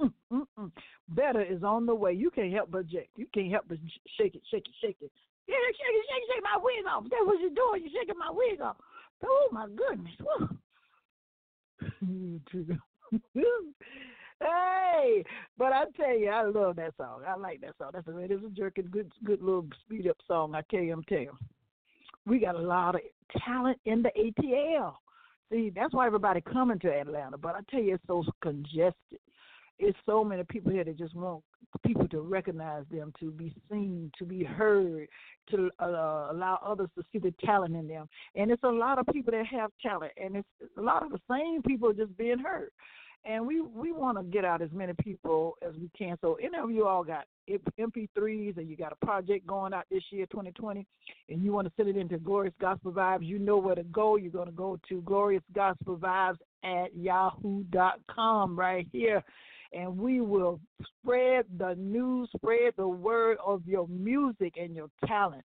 mm, 0.00 0.12
mm, 0.32 0.46
mm. 0.58 0.70
better 1.08 1.42
is 1.42 1.62
on 1.62 1.86
the 1.86 1.94
way. 1.94 2.12
You 2.12 2.30
can't 2.30 2.52
help 2.52 2.70
but 2.70 2.90
shake. 2.90 3.10
You 3.16 3.26
can't 3.32 3.50
help 3.50 3.64
but 3.68 3.78
shake 4.18 4.34
it, 4.34 4.42
shake 4.50 4.66
it, 4.66 4.74
shake 4.80 4.96
it. 5.00 5.10
Yeah, 5.48 5.54
shake 5.68 5.96
it, 5.96 6.04
shake 6.10 6.22
it, 6.22 6.34
shake 6.34 6.44
my 6.44 6.58
wig 6.62 6.86
off. 6.90 7.04
That's 7.04 7.24
what 7.24 7.40
you're 7.40 7.50
doing. 7.50 7.82
You're 7.82 8.02
shaking 8.02 8.18
my 8.18 8.30
wig 8.30 8.60
off. 8.60 8.76
Oh 9.24 9.48
my 9.50 9.66
goodness. 9.68 10.12
hey, 14.40 15.24
but 15.56 15.72
I 15.72 15.84
tell 15.96 16.18
you, 16.18 16.28
I 16.28 16.44
love 16.44 16.76
that 16.76 16.94
song. 16.98 17.22
I 17.26 17.36
like 17.36 17.60
that 17.62 17.74
song. 17.78 17.90
That's 17.94 18.08
a 18.08 18.18
it 18.18 18.30
is 18.30 18.40
a 18.44 18.50
jerking 18.50 18.88
good 18.90 19.10
good 19.24 19.40
little 19.40 19.66
speed 19.84 20.08
up 20.08 20.16
song. 20.26 20.54
I 20.54 20.62
tell 20.70 20.80
you, 20.80 20.92
I'm 20.92 21.04
you. 21.08 21.32
We 22.26 22.40
got 22.40 22.56
a 22.56 22.60
lot 22.60 22.96
of 22.96 23.00
talent 23.44 23.78
in 23.84 24.02
the 24.02 24.10
ATL. 24.18 24.94
See, 25.50 25.70
that's 25.74 25.94
why 25.94 26.06
everybody 26.06 26.40
coming 26.40 26.78
to 26.80 26.92
Atlanta. 26.92 27.38
But 27.38 27.54
I 27.54 27.60
tell 27.70 27.80
you, 27.80 27.94
it's 27.94 28.02
so 28.06 28.24
congested. 28.42 29.20
It's 29.78 29.98
so 30.06 30.24
many 30.24 30.42
people 30.44 30.72
here 30.72 30.84
that 30.84 30.98
just 30.98 31.14
want 31.14 31.42
people 31.84 32.08
to 32.08 32.20
recognize 32.20 32.84
them, 32.90 33.12
to 33.20 33.30
be 33.30 33.54
seen, 33.70 34.10
to 34.18 34.24
be 34.24 34.42
heard, 34.42 35.06
to 35.50 35.70
uh, 35.78 36.28
allow 36.30 36.58
others 36.64 36.88
to 36.96 37.04
see 37.12 37.18
the 37.18 37.34
talent 37.44 37.76
in 37.76 37.86
them. 37.86 38.08
And 38.34 38.50
it's 38.50 38.62
a 38.62 38.68
lot 38.68 38.98
of 38.98 39.06
people 39.12 39.32
that 39.32 39.46
have 39.46 39.70
talent, 39.82 40.12
and 40.16 40.36
it's 40.36 40.48
a 40.78 40.80
lot 40.80 41.04
of 41.04 41.10
the 41.12 41.20
same 41.30 41.62
people 41.62 41.92
just 41.92 42.16
being 42.16 42.38
heard. 42.38 42.70
And 43.28 43.46
we 43.46 43.60
we 43.60 43.92
want 43.92 44.18
to 44.18 44.24
get 44.24 44.44
out 44.44 44.62
as 44.62 44.70
many 44.72 44.92
people 45.02 45.56
as 45.66 45.74
we 45.74 45.90
can. 45.98 46.16
So 46.20 46.34
any 46.34 46.56
of 46.58 46.70
you 46.70 46.86
all 46.86 47.02
got 47.02 47.24
MP3s 47.48 48.56
and 48.56 48.68
you 48.68 48.76
got 48.76 48.92
a 48.92 49.06
project 49.06 49.46
going 49.46 49.74
out 49.74 49.84
this 49.90 50.02
year, 50.10 50.26
2020, 50.26 50.86
and 51.28 51.42
you 51.42 51.52
want 51.52 51.66
to 51.66 51.72
send 51.76 51.88
it 51.88 51.96
into 51.96 52.18
Glorious 52.18 52.54
Gospel 52.60 52.92
Vibes, 52.92 53.26
you 53.26 53.38
know 53.38 53.56
where 53.56 53.74
to 53.74 53.84
go. 53.84 54.16
You're 54.16 54.30
going 54.30 54.46
to 54.46 54.52
go 54.52 54.78
to 54.88 55.02
Glorious 55.02 55.42
Gospel 55.54 55.96
Vibes 55.96 56.38
at 56.64 56.96
yahoo.com 56.96 58.58
right 58.58 58.86
here 58.92 59.24
and 59.72 59.96
we 59.96 60.20
will 60.20 60.60
spread 61.02 61.44
the 61.58 61.74
news, 61.76 62.28
spread 62.36 62.72
the 62.76 62.88
word 62.88 63.38
of 63.44 63.62
your 63.66 63.86
music 63.88 64.54
and 64.60 64.74
your 64.74 64.88
talent. 65.06 65.44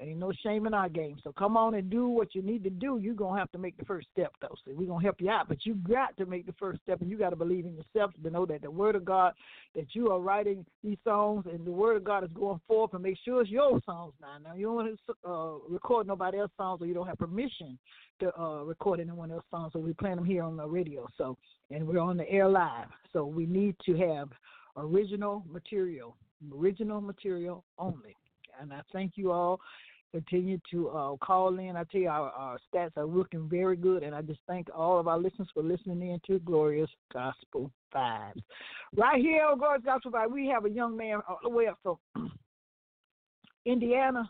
Ain't 0.00 0.18
no 0.18 0.32
shame 0.42 0.66
in 0.66 0.74
our 0.74 0.88
game. 0.88 1.18
So 1.22 1.32
come 1.32 1.56
on 1.56 1.74
and 1.74 1.88
do 1.88 2.08
what 2.08 2.34
you 2.34 2.42
need 2.42 2.64
to 2.64 2.70
do. 2.70 2.98
You're 2.98 3.14
gonna 3.14 3.38
have 3.38 3.52
to 3.52 3.58
make 3.58 3.76
the 3.76 3.84
first 3.84 4.08
step 4.12 4.32
though. 4.40 4.54
So 4.64 4.72
we're 4.74 4.88
gonna 4.88 5.02
help 5.02 5.20
you 5.20 5.30
out. 5.30 5.48
But 5.48 5.64
you 5.64 5.74
got 5.74 6.16
to 6.16 6.26
make 6.26 6.46
the 6.46 6.54
first 6.58 6.82
step 6.82 7.00
and 7.00 7.08
you 7.08 7.16
gotta 7.16 7.36
believe 7.36 7.64
in 7.64 7.76
yourself 7.76 8.10
to 8.22 8.30
know 8.30 8.44
that 8.46 8.62
the 8.62 8.70
word 8.70 8.96
of 8.96 9.04
God 9.04 9.34
that 9.76 9.94
you 9.94 10.10
are 10.10 10.18
writing 10.18 10.66
these 10.82 10.98
songs 11.04 11.46
and 11.50 11.64
the 11.64 11.70
word 11.70 11.96
of 11.96 12.02
God 12.02 12.24
is 12.24 12.30
going 12.34 12.60
forth 12.66 12.92
and 12.92 13.02
make 13.04 13.18
sure 13.24 13.40
it's 13.40 13.50
your 13.50 13.80
songs 13.86 14.14
now. 14.20 14.36
Now 14.42 14.54
you 14.54 14.66
don't 14.66 14.74
want 14.74 14.98
to 15.06 15.28
uh, 15.30 15.58
record 15.68 16.08
nobody 16.08 16.38
else's 16.38 16.56
songs 16.56 16.82
or 16.82 16.86
you 16.86 16.94
don't 16.94 17.06
have 17.06 17.18
permission 17.18 17.78
to 18.18 18.36
uh, 18.36 18.64
record 18.64 18.98
anyone 18.98 19.30
else's 19.30 19.46
songs. 19.50 19.72
So 19.72 19.78
we 19.78 19.92
play 19.92 20.12
them 20.12 20.24
here 20.24 20.42
on 20.42 20.56
the 20.56 20.66
radio. 20.66 21.06
So 21.16 21.38
and 21.70 21.86
we're 21.86 22.00
on 22.00 22.16
the 22.16 22.28
air 22.28 22.48
live. 22.48 22.88
So 23.12 23.24
we 23.24 23.46
need 23.46 23.76
to 23.86 23.96
have 23.96 24.28
original 24.76 25.44
material, 25.48 26.16
original 26.52 27.00
material 27.00 27.64
only. 27.78 28.16
And 28.60 28.72
I 28.72 28.80
thank 28.92 29.12
you 29.16 29.32
all. 29.32 29.60
Continue 30.12 30.60
to 30.70 30.88
uh, 30.90 31.16
call 31.16 31.58
in. 31.58 31.76
I 31.76 31.82
tell 31.84 32.00
you, 32.00 32.08
our, 32.08 32.30
our 32.30 32.58
stats 32.72 32.96
are 32.96 33.04
looking 33.04 33.48
very 33.48 33.74
good, 33.74 34.04
and 34.04 34.14
I 34.14 34.22
just 34.22 34.38
thank 34.46 34.68
all 34.72 35.00
of 35.00 35.08
our 35.08 35.18
listeners 35.18 35.48
for 35.52 35.62
listening 35.64 36.10
in 36.10 36.20
to 36.28 36.38
Glorious 36.44 36.90
Gospel 37.12 37.68
Vibes. 37.92 38.40
Right 38.96 39.20
here 39.20 39.44
on 39.44 39.58
Glorious 39.58 39.82
Gospel 39.84 40.12
Vibes, 40.12 40.30
we 40.30 40.46
have 40.46 40.66
a 40.66 40.70
young 40.70 40.96
man 40.96 41.20
all 41.28 41.40
the 41.42 41.50
way 41.50 41.66
up 41.66 41.78
from 41.82 41.96
Indiana, 43.66 44.28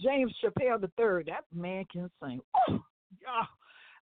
James 0.00 0.32
Chappelle 0.40 0.80
III. 0.80 1.24
That 1.24 1.44
man 1.52 1.84
can 1.92 2.08
sing. 2.22 2.40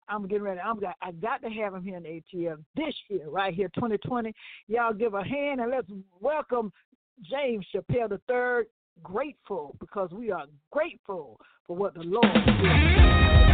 I'm 0.08 0.28
getting 0.28 0.44
ready. 0.44 0.60
I'm 0.60 0.78
got 0.78 0.96
I 1.02 1.12
got 1.12 1.42
to 1.42 1.48
have 1.48 1.74
him 1.74 1.82
here 1.82 1.96
in 1.96 2.02
ATL 2.04 2.62
this 2.76 2.94
year, 3.08 3.28
right 3.28 3.54
here, 3.54 3.70
2020. 3.74 4.32
Y'all 4.68 4.92
give 4.92 5.14
a 5.14 5.24
hand 5.24 5.60
and 5.60 5.70
let's 5.70 5.88
welcome 6.20 6.72
James 7.22 7.66
Chappelle 7.74 8.12
III. 8.12 8.66
Grateful 9.02 9.76
because 9.78 10.10
we 10.12 10.30
are 10.30 10.46
grateful 10.70 11.38
for 11.66 11.76
what 11.76 11.94
the 11.94 12.02
Lord 12.02 12.32
did. 12.34 13.45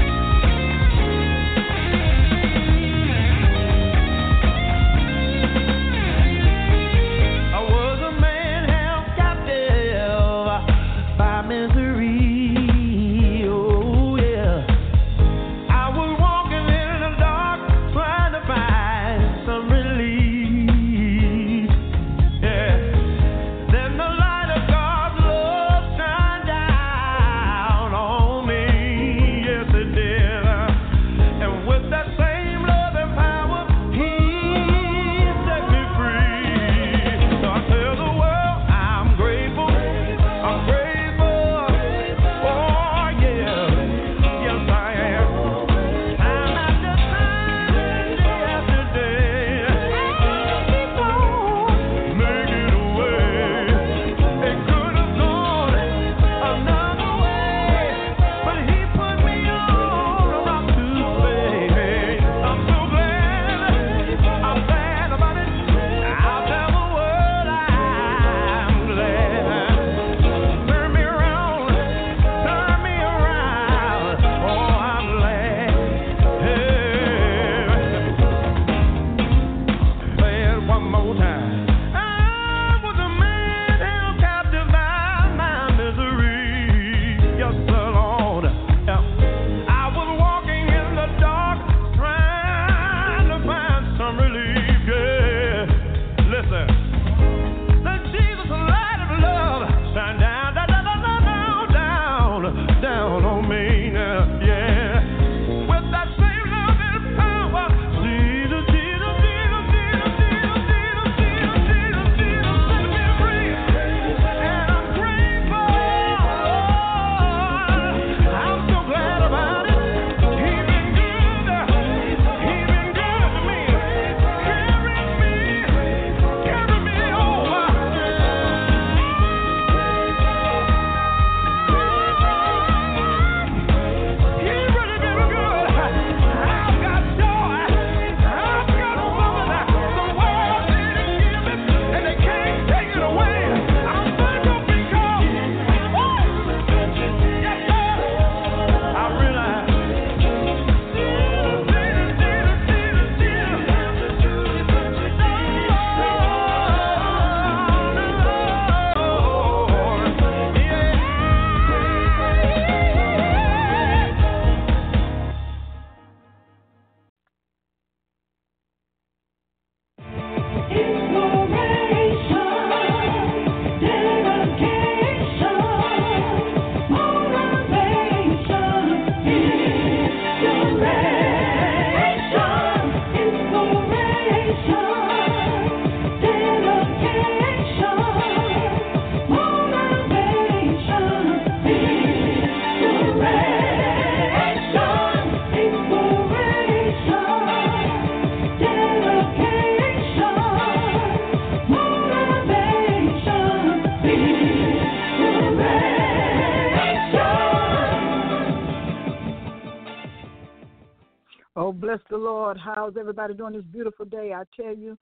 Lord. 212.52 212.76
How's 212.76 212.96
everybody 212.98 213.34
doing 213.34 213.54
this 213.54 213.64
beautiful 213.72 214.04
day? 214.04 214.32
I 214.34 214.42
tell 214.60 214.74
you, 214.74 214.98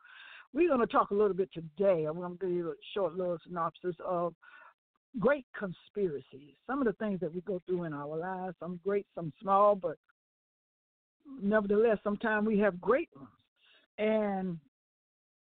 we're 0.53 0.69
going 0.69 0.81
to 0.81 0.87
talk 0.87 1.11
a 1.11 1.15
little 1.15 1.35
bit 1.35 1.51
today. 1.53 2.05
I'm 2.05 2.17
going 2.17 2.39
to 2.39 2.47
give 2.47 2.55
you 2.55 2.71
a 2.71 2.75
short 2.95 3.17
little 3.17 3.39
synopsis 3.47 3.97
of 4.05 4.35
great 5.19 5.47
conspiracies. 5.59 6.55
Some 6.67 6.81
of 6.81 6.87
the 6.87 6.93
things 7.05 7.21
that 7.21 7.35
we 7.35 7.41
go 7.43 7.61
through 7.67 7.85
in 7.85 7.93
our 7.93 8.17
lives, 8.17 8.57
some 8.61 8.79
great, 8.85 9.07
some 9.15 9.33
small, 9.43 9.75
but 9.75 9.97
nevertheless, 11.43 11.99
sometimes 12.05 12.47
we 12.47 12.59
have 12.59 12.81
great 12.81 13.09
ones. 13.17 13.29
And 13.99 14.59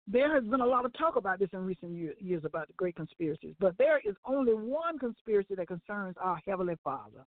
there 0.07 0.33
has 0.35 0.45
been 0.45 0.61
a 0.61 0.67
lot 0.67 0.85
of 0.85 0.93
talk 0.95 1.17
about 1.17 1.39
this 1.39 1.51
in 1.53 1.65
recent 1.65 1.93
year, 1.93 2.15
years 2.21 2.45
about 2.45 2.69
the 2.69 2.75
great 2.75 2.97
conspiracies, 2.97 3.55
but 3.61 3.77
there 3.79 4.01
is 4.05 4.15
only 4.25 4.55
one 4.55 4.99
conspiracy 4.99 5.55
that 5.57 5.69
concerns 5.69 6.17
our 6.21 6.41
Heavenly 6.47 6.77
Father 6.83 7.25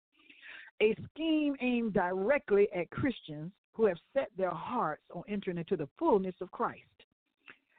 a 0.80 0.94
scheme 1.12 1.56
aimed 1.60 1.94
directly 1.94 2.68
at 2.74 2.90
Christians 2.90 3.50
who 3.78 3.86
have 3.86 3.96
set 4.12 4.28
their 4.36 4.50
hearts 4.50 5.04
on 5.14 5.22
entering 5.28 5.56
into 5.56 5.76
the 5.76 5.88
fullness 5.98 6.34
of 6.40 6.50
Christ. 6.50 6.82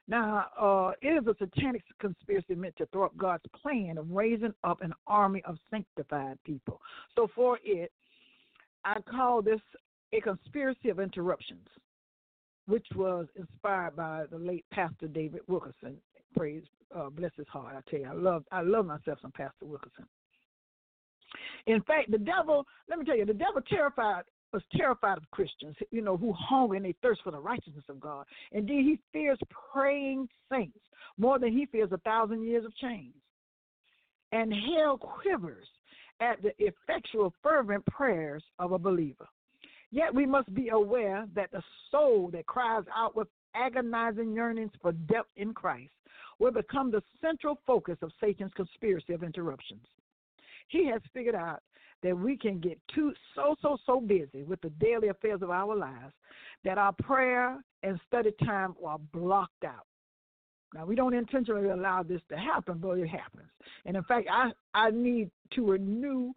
Now, 0.08 0.46
uh, 0.60 0.92
it 1.02 1.10
is 1.10 1.28
a 1.28 1.36
satanic 1.38 1.84
conspiracy 2.00 2.56
meant 2.56 2.76
to 2.78 2.88
thwart 2.88 3.16
God's 3.18 3.44
plan 3.62 3.98
of 3.98 4.10
raising 4.10 4.54
up 4.64 4.82
an 4.82 4.94
army 5.06 5.44
of 5.46 5.58
sanctified 5.70 6.40
people. 6.46 6.82
So, 7.16 7.28
for 7.36 7.60
it, 7.64 7.92
I 8.86 9.02
call 9.02 9.42
this 9.42 9.60
a 10.14 10.22
conspiracy 10.22 10.90
of 10.90 11.00
interruptions 11.00 11.68
which 12.66 12.88
was 12.96 13.28
inspired 13.36 13.96
by 13.96 14.24
the 14.32 14.38
late 14.38 14.64
Pastor 14.72 15.08
David 15.08 15.42
Wilkerson. 15.48 15.98
Praise, 16.36 16.64
uh, 16.96 17.10
bless 17.10 17.32
his 17.36 17.48
heart. 17.48 17.76
I 17.76 17.90
tell 17.90 18.00
you, 18.00 18.06
I 18.08 18.14
love, 18.14 18.46
I 18.52 18.62
love 18.62 18.86
myself 18.86 19.18
some 19.22 19.32
Pastor 19.32 19.66
Wilkerson. 19.66 20.06
In 21.66 21.82
fact, 21.82 22.10
the 22.10 22.20
devil, 22.20 22.66
let 22.88 23.00
me 23.00 23.06
tell 23.06 23.18
you, 23.18 23.26
the 23.26 23.34
devil 23.34 23.62
terrified 23.68 24.24
was 24.52 24.64
terrified 24.76 25.18
of 25.18 25.30
Christians, 25.32 25.76
you 25.92 26.02
know, 26.02 26.18
who 26.18 26.34
hunger 26.34 26.76
and 26.76 26.86
they 26.86 26.96
thirst 27.02 27.22
for 27.24 27.32
the 27.32 27.40
righteousness 27.40 27.86
of 27.90 28.00
God. 28.00 28.26
Indeed, 28.52 28.86
he 28.86 29.00
fears 29.14 29.40
praying 29.72 30.28
saints 30.52 30.80
more 31.18 31.40
than 31.40 31.52
he 31.52 31.66
fears 31.66 31.92
a 31.92 31.98
thousand 32.00 32.44
years 32.44 32.66
of 32.66 32.76
chains. 32.78 33.14
And 34.32 34.54
hell 34.54 34.98
quivers 34.98 35.68
at 36.22 36.42
the 36.42 36.52
effectual, 36.60 37.34
fervent 37.42 37.86
prayers 37.86 38.44
of 38.60 38.72
a 38.72 38.80
believer. 38.80 39.28
Yet 39.92 40.14
we 40.14 40.26
must 40.26 40.54
be 40.54 40.70
aware 40.70 41.26
that 41.36 41.52
the 41.52 41.64
soul 41.90 42.30
that 42.34 42.46
cries 42.46 42.84
out 42.96 43.16
with 43.16 43.28
agonizing 43.56 44.34
yearnings 44.34 44.72
for 44.82 44.92
depth 44.92 45.30
in 45.36 45.54
Christ 45.54 45.92
will 46.38 46.52
become 46.52 46.92
the 46.92 47.02
central 47.22 47.60
focus 47.66 47.98
of 48.02 48.12
Satan's 48.22 48.54
conspiracy 48.54 49.14
of 49.14 49.24
interruptions. 49.24 49.86
He 50.70 50.88
has 50.88 51.02
figured 51.14 51.36
out 51.36 51.62
that 52.02 52.18
we 52.18 52.38
can 52.38 52.60
get 52.60 52.80
too 52.94 53.14
so 53.36 53.56
so 53.62 53.78
so 53.86 54.00
busy 54.00 54.44
with 54.44 54.62
the 54.62 54.70
daily 54.72 55.10
affairs 55.10 55.42
of 55.42 55.50
our 55.50 55.76
lives 55.76 56.14
that 56.64 56.78
our 56.78 56.94
prayer 56.94 57.58
and 57.84 58.00
study 58.08 58.32
time 58.46 58.74
are 58.86 59.00
blocked 59.14 59.66
out. 59.66 59.86
Now 60.74 60.86
we 60.86 60.96
don't 60.96 61.14
intentionally 61.14 61.70
allow 61.70 62.04
this 62.04 62.22
to 62.30 62.38
happen, 62.38 62.78
but 62.78 62.98
it 63.00 63.08
happens. 63.08 63.50
And 63.86 63.98
in 63.98 64.04
fact, 64.04 64.28
I 64.32 64.52
I 64.74 64.92
need 64.92 65.30
to 65.56 65.70
renew. 65.70 66.32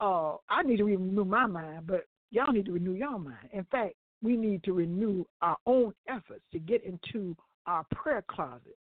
Uh, 0.00 0.36
I 0.48 0.62
need 0.62 0.76
to 0.76 0.84
renew 0.84 1.24
my 1.24 1.46
mind, 1.46 1.88
but 1.88 2.04
Y'all 2.30 2.52
need 2.52 2.66
to 2.66 2.72
renew 2.72 2.92
your 2.92 3.18
mind. 3.18 3.48
In 3.52 3.64
fact, 3.64 3.94
we 4.22 4.36
need 4.36 4.62
to 4.64 4.72
renew 4.72 5.24
our 5.40 5.56
own 5.66 5.94
efforts 6.08 6.42
to 6.52 6.58
get 6.58 6.84
into 6.84 7.36
our 7.66 7.84
prayer 7.94 8.24
closet. 8.28 8.76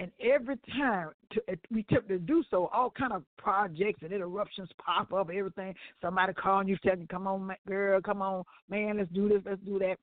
And 0.00 0.10
every 0.18 0.56
time 0.74 1.10
to, 1.32 1.42
we 1.70 1.80
attempt 1.80 2.08
to 2.08 2.18
do 2.18 2.42
so, 2.50 2.70
all 2.72 2.90
kind 2.90 3.12
of 3.12 3.22
projects 3.36 4.00
and 4.02 4.14
interruptions 4.14 4.70
pop 4.82 5.12
up. 5.12 5.28
Everything, 5.28 5.74
somebody 6.00 6.32
calling 6.32 6.68
you, 6.68 6.78
telling 6.78 7.02
you, 7.02 7.06
"Come 7.06 7.26
on, 7.26 7.54
girl, 7.68 8.00
come 8.00 8.22
on, 8.22 8.44
man, 8.70 8.96
let's 8.96 9.10
do 9.10 9.28
this, 9.28 9.42
let's 9.44 9.60
do 9.60 9.78
that." 9.78 9.98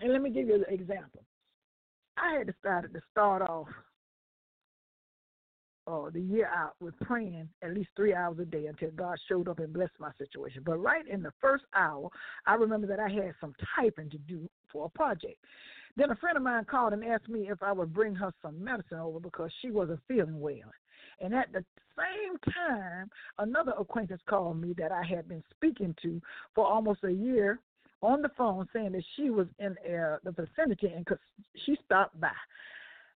And 0.00 0.12
let 0.12 0.22
me 0.22 0.30
give 0.30 0.46
you 0.46 0.54
an 0.54 0.72
example. 0.72 1.24
I 2.16 2.34
had 2.38 2.46
decided 2.46 2.92
to 2.92 3.02
start 3.10 3.42
off 3.42 3.66
uh, 5.88 6.10
the 6.10 6.20
year 6.20 6.48
out 6.54 6.76
with 6.78 6.96
praying 7.00 7.48
at 7.62 7.74
least 7.74 7.90
three 7.96 8.14
hours 8.14 8.38
a 8.38 8.44
day 8.44 8.66
until 8.66 8.92
God 8.92 9.18
showed 9.28 9.48
up 9.48 9.58
and 9.58 9.72
blessed 9.72 9.98
my 9.98 10.12
situation. 10.16 10.62
But 10.64 10.78
right 10.78 11.06
in 11.08 11.22
the 11.22 11.32
first 11.40 11.64
hour, 11.74 12.08
I 12.46 12.54
remember 12.54 12.86
that 12.86 13.00
I 13.00 13.08
had 13.08 13.34
some 13.40 13.52
typing 13.74 14.10
to 14.10 14.18
do 14.18 14.48
for 14.72 14.86
a 14.86 14.88
project. 14.90 15.38
Then 15.96 16.10
a 16.10 16.16
friend 16.16 16.36
of 16.36 16.42
mine 16.42 16.64
called 16.64 16.92
and 16.92 17.04
asked 17.04 17.28
me 17.28 17.48
if 17.50 17.62
I 17.62 17.72
would 17.72 17.94
bring 17.94 18.14
her 18.16 18.32
some 18.42 18.62
medicine 18.62 18.98
over 18.98 19.18
because 19.18 19.50
she 19.62 19.70
wasn't 19.70 20.00
feeling 20.06 20.40
well. 20.40 20.70
And 21.20 21.34
at 21.34 21.50
the 21.52 21.64
same 21.96 22.52
time, 22.52 23.10
another 23.38 23.72
acquaintance 23.78 24.20
called 24.28 24.60
me 24.60 24.74
that 24.76 24.92
I 24.92 25.02
had 25.02 25.28
been 25.28 25.42
speaking 25.50 25.94
to 26.02 26.20
for 26.54 26.66
almost 26.66 27.04
a 27.04 27.12
year 27.12 27.60
on 28.02 28.20
the 28.20 28.28
phone 28.36 28.66
saying 28.72 28.92
that 28.92 29.04
she 29.16 29.30
was 29.30 29.46
in 29.58 29.72
uh, 29.72 30.18
the 30.22 30.32
vicinity 30.32 30.88
and 30.94 31.06
cause 31.06 31.18
she 31.64 31.76
stopped 31.84 32.20
by. 32.20 32.30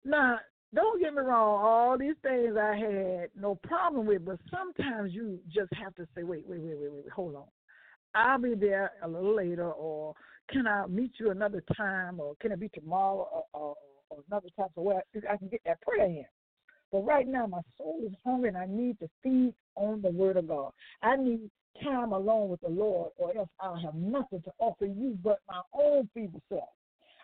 Now, 0.05 0.39
don't 0.75 1.01
get 1.01 1.15
me 1.15 1.23
wrong, 1.23 1.65
all 1.65 1.99
these 1.99 2.17
things 2.23 2.57
I 2.61 2.77
had 2.77 3.31
no 3.41 3.55
problem 3.55 4.07
with, 4.07 4.25
but 4.27 4.39
sometimes 4.51 5.13
you 5.15 5.39
just 5.49 5.73
have 5.73 5.95
to 5.95 6.07
say, 6.15 6.23
wait, 6.23 6.47
wait, 6.47 6.61
wait, 6.61 6.79
wait, 6.79 6.93
wait, 6.93 7.09
hold 7.09 7.37
on. 7.37 7.45
I'll 8.15 8.39
be 8.39 8.55
there 8.55 8.93
a 9.03 9.09
little 9.09 9.35
later, 9.35 9.71
or 9.71 10.15
can 10.51 10.67
I 10.67 10.87
meet 10.87 11.13
you 11.19 11.31
another 11.31 11.63
time, 11.77 12.21
or 12.21 12.35
can 12.41 12.53
it 12.53 12.61
be 12.61 12.69
tomorrow, 12.69 13.29
or, 13.33 13.45
or, 13.53 13.75
or 14.11 14.19
another 14.29 14.49
time, 14.59 14.69
so 14.75 14.83
where 14.83 15.03
I 15.31 15.37
can 15.37 15.49
get 15.49 15.61
that 15.65 15.81
prayer 15.83 16.07
in. 16.07 16.25
But 16.93 17.05
right 17.05 17.27
now, 17.27 17.47
my 17.47 17.61
soul 17.77 18.03
is 18.07 18.13
hungry, 18.25 18.49
and 18.49 18.57
I 18.57 18.67
need 18.67 18.99
to 19.01 19.09
feed 19.23 19.55
on 19.75 20.03
the 20.03 20.11
Word 20.11 20.37
of 20.37 20.49
God. 20.49 20.73
I 21.03 21.17
need 21.17 21.51
time 21.83 22.13
alone 22.13 22.49
with 22.49 22.61
the 22.61 22.69
Lord, 22.69 23.11
or 23.17 23.37
else 23.37 23.49
I'll 23.61 23.77
have 23.77 23.95
nothing 23.95 24.43
to 24.43 24.53
offer 24.59 24.87
you 24.87 25.19
but 25.23 25.41
my 25.49 25.61
own 25.75 26.09
feeble 26.15 26.43
self. 26.49 26.69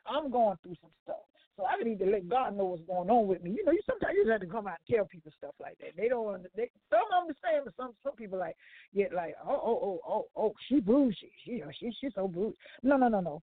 I'm 0.07 0.31
going 0.31 0.59
through 0.63 0.77
some 0.81 0.91
stuff. 1.05 1.17
So 1.57 1.67
I 1.67 1.83
need 1.83 1.99
to 1.99 2.07
let 2.07 2.29
God 2.29 2.57
know 2.57 2.65
what's 2.65 2.87
going 2.87 3.11
on 3.11 3.27
with 3.27 3.43
me. 3.43 3.51
You 3.51 3.65
know, 3.65 3.73
you 3.73 3.81
sometimes 3.87 4.15
you 4.17 4.25
just 4.25 4.33
have 4.33 4.41
to 4.41 4.47
come 4.47 4.67
out 4.67 4.79
and 4.87 4.97
tell 4.97 5.05
people 5.05 5.33
stuff 5.37 5.55
like 5.61 5.77
that. 5.79 5.91
They 5.97 6.09
don't. 6.09 6.47
They, 6.57 6.71
some 6.89 7.01
understand, 7.21 7.65
but 7.65 7.75
some 7.77 7.93
some 8.03 8.15
people 8.15 8.39
like 8.39 8.57
get 8.95 9.13
like, 9.13 9.35
oh 9.47 9.61
oh 9.63 9.79
oh 9.83 10.01
oh 10.09 10.27
oh, 10.37 10.53
she 10.69 10.81
bougie. 10.81 11.31
She 11.45 11.63
she 11.79 11.93
she's 12.01 12.13
so 12.15 12.27
bougie. 12.27 12.57
No 12.83 12.97
no 12.97 13.09
no 13.09 13.21
no. 13.21 13.43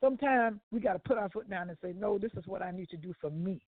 Sometimes 0.00 0.58
we 0.70 0.80
got 0.80 0.94
to 0.94 0.98
put 0.98 1.18
our 1.18 1.28
foot 1.30 1.48
down 1.48 1.68
and 1.68 1.78
say, 1.82 1.94
no, 1.96 2.18
this 2.18 2.32
is 2.36 2.44
what 2.46 2.60
I 2.62 2.72
need 2.72 2.88
to 2.90 2.96
do 2.96 3.14
for 3.20 3.30
me. 3.30 3.60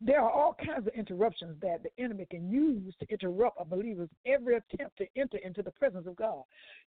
There 0.00 0.20
are 0.20 0.30
all 0.30 0.54
kinds 0.54 0.86
of 0.86 0.94
interruptions 0.94 1.56
that 1.60 1.82
the 1.82 2.02
enemy 2.02 2.26
can 2.30 2.50
use 2.50 2.94
to 3.00 3.06
interrupt 3.08 3.60
a 3.60 3.64
believer's 3.64 4.08
every 4.26 4.56
attempt 4.56 4.96
to 4.98 5.06
enter 5.16 5.38
into 5.38 5.62
the 5.62 5.70
presence 5.70 6.06
of 6.06 6.16
God. 6.16 6.42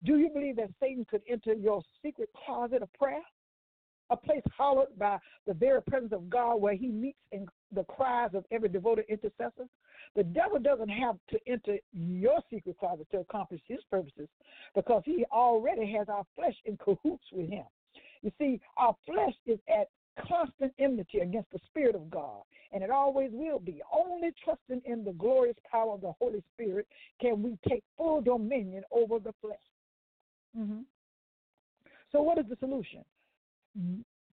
Do 0.03 0.18
you 0.18 0.30
believe 0.30 0.55
that 0.55 0.70
Satan 0.80 1.05
could 1.09 1.22
enter 1.30 1.53
your 1.53 1.82
secret 2.01 2.30
closet 2.45 2.82
of 2.82 2.91
prayer? 2.93 3.22
A 4.09 4.17
place 4.17 4.43
hallowed 4.57 4.97
by 4.97 5.17
the 5.47 5.53
very 5.53 5.81
presence 5.81 6.13
of 6.13 6.29
God 6.29 6.55
where 6.57 6.75
he 6.75 6.87
meets 6.87 7.17
in 7.31 7.47
the 7.71 7.83
cries 7.83 8.31
of 8.33 8.45
every 8.51 8.69
devoted 8.69 9.05
intercessor. 9.09 9.67
The 10.15 10.23
devil 10.23 10.59
doesn't 10.59 10.89
have 10.89 11.17
to 11.29 11.39
enter 11.47 11.77
your 11.91 12.39
secret 12.49 12.77
closet 12.79 13.07
to 13.11 13.19
accomplish 13.19 13.61
his 13.67 13.79
purposes 13.89 14.29
because 14.75 15.01
he 15.05 15.25
already 15.31 15.91
has 15.93 16.07
our 16.09 16.25
flesh 16.35 16.55
in 16.65 16.77
cahoots 16.77 17.25
with 17.31 17.49
him. 17.49 17.65
You 18.21 18.31
see, 18.39 18.59
our 18.77 18.95
flesh 19.05 19.33
is 19.45 19.59
at 19.67 19.89
constant 20.27 20.73
enmity 20.79 21.19
against 21.19 21.51
the 21.51 21.59
Spirit 21.67 21.95
of 21.95 22.09
God, 22.09 22.41
and 22.71 22.83
it 22.83 22.89
always 22.89 23.29
will 23.33 23.59
be. 23.59 23.81
Only 23.93 24.33
trusting 24.43 24.81
in 24.85 25.03
the 25.03 25.13
glorious 25.13 25.57
power 25.69 25.93
of 25.93 26.01
the 26.01 26.13
Holy 26.19 26.43
Spirit 26.53 26.87
can 27.19 27.43
we 27.43 27.57
take 27.67 27.83
full 27.97 28.21
dominion 28.21 28.83
over 28.91 29.19
the 29.19 29.33
flesh. 29.41 29.57
Mm-hmm. 30.57 30.81
So, 32.11 32.21
what 32.21 32.37
is 32.37 32.45
the 32.49 32.55
solution? 32.59 33.03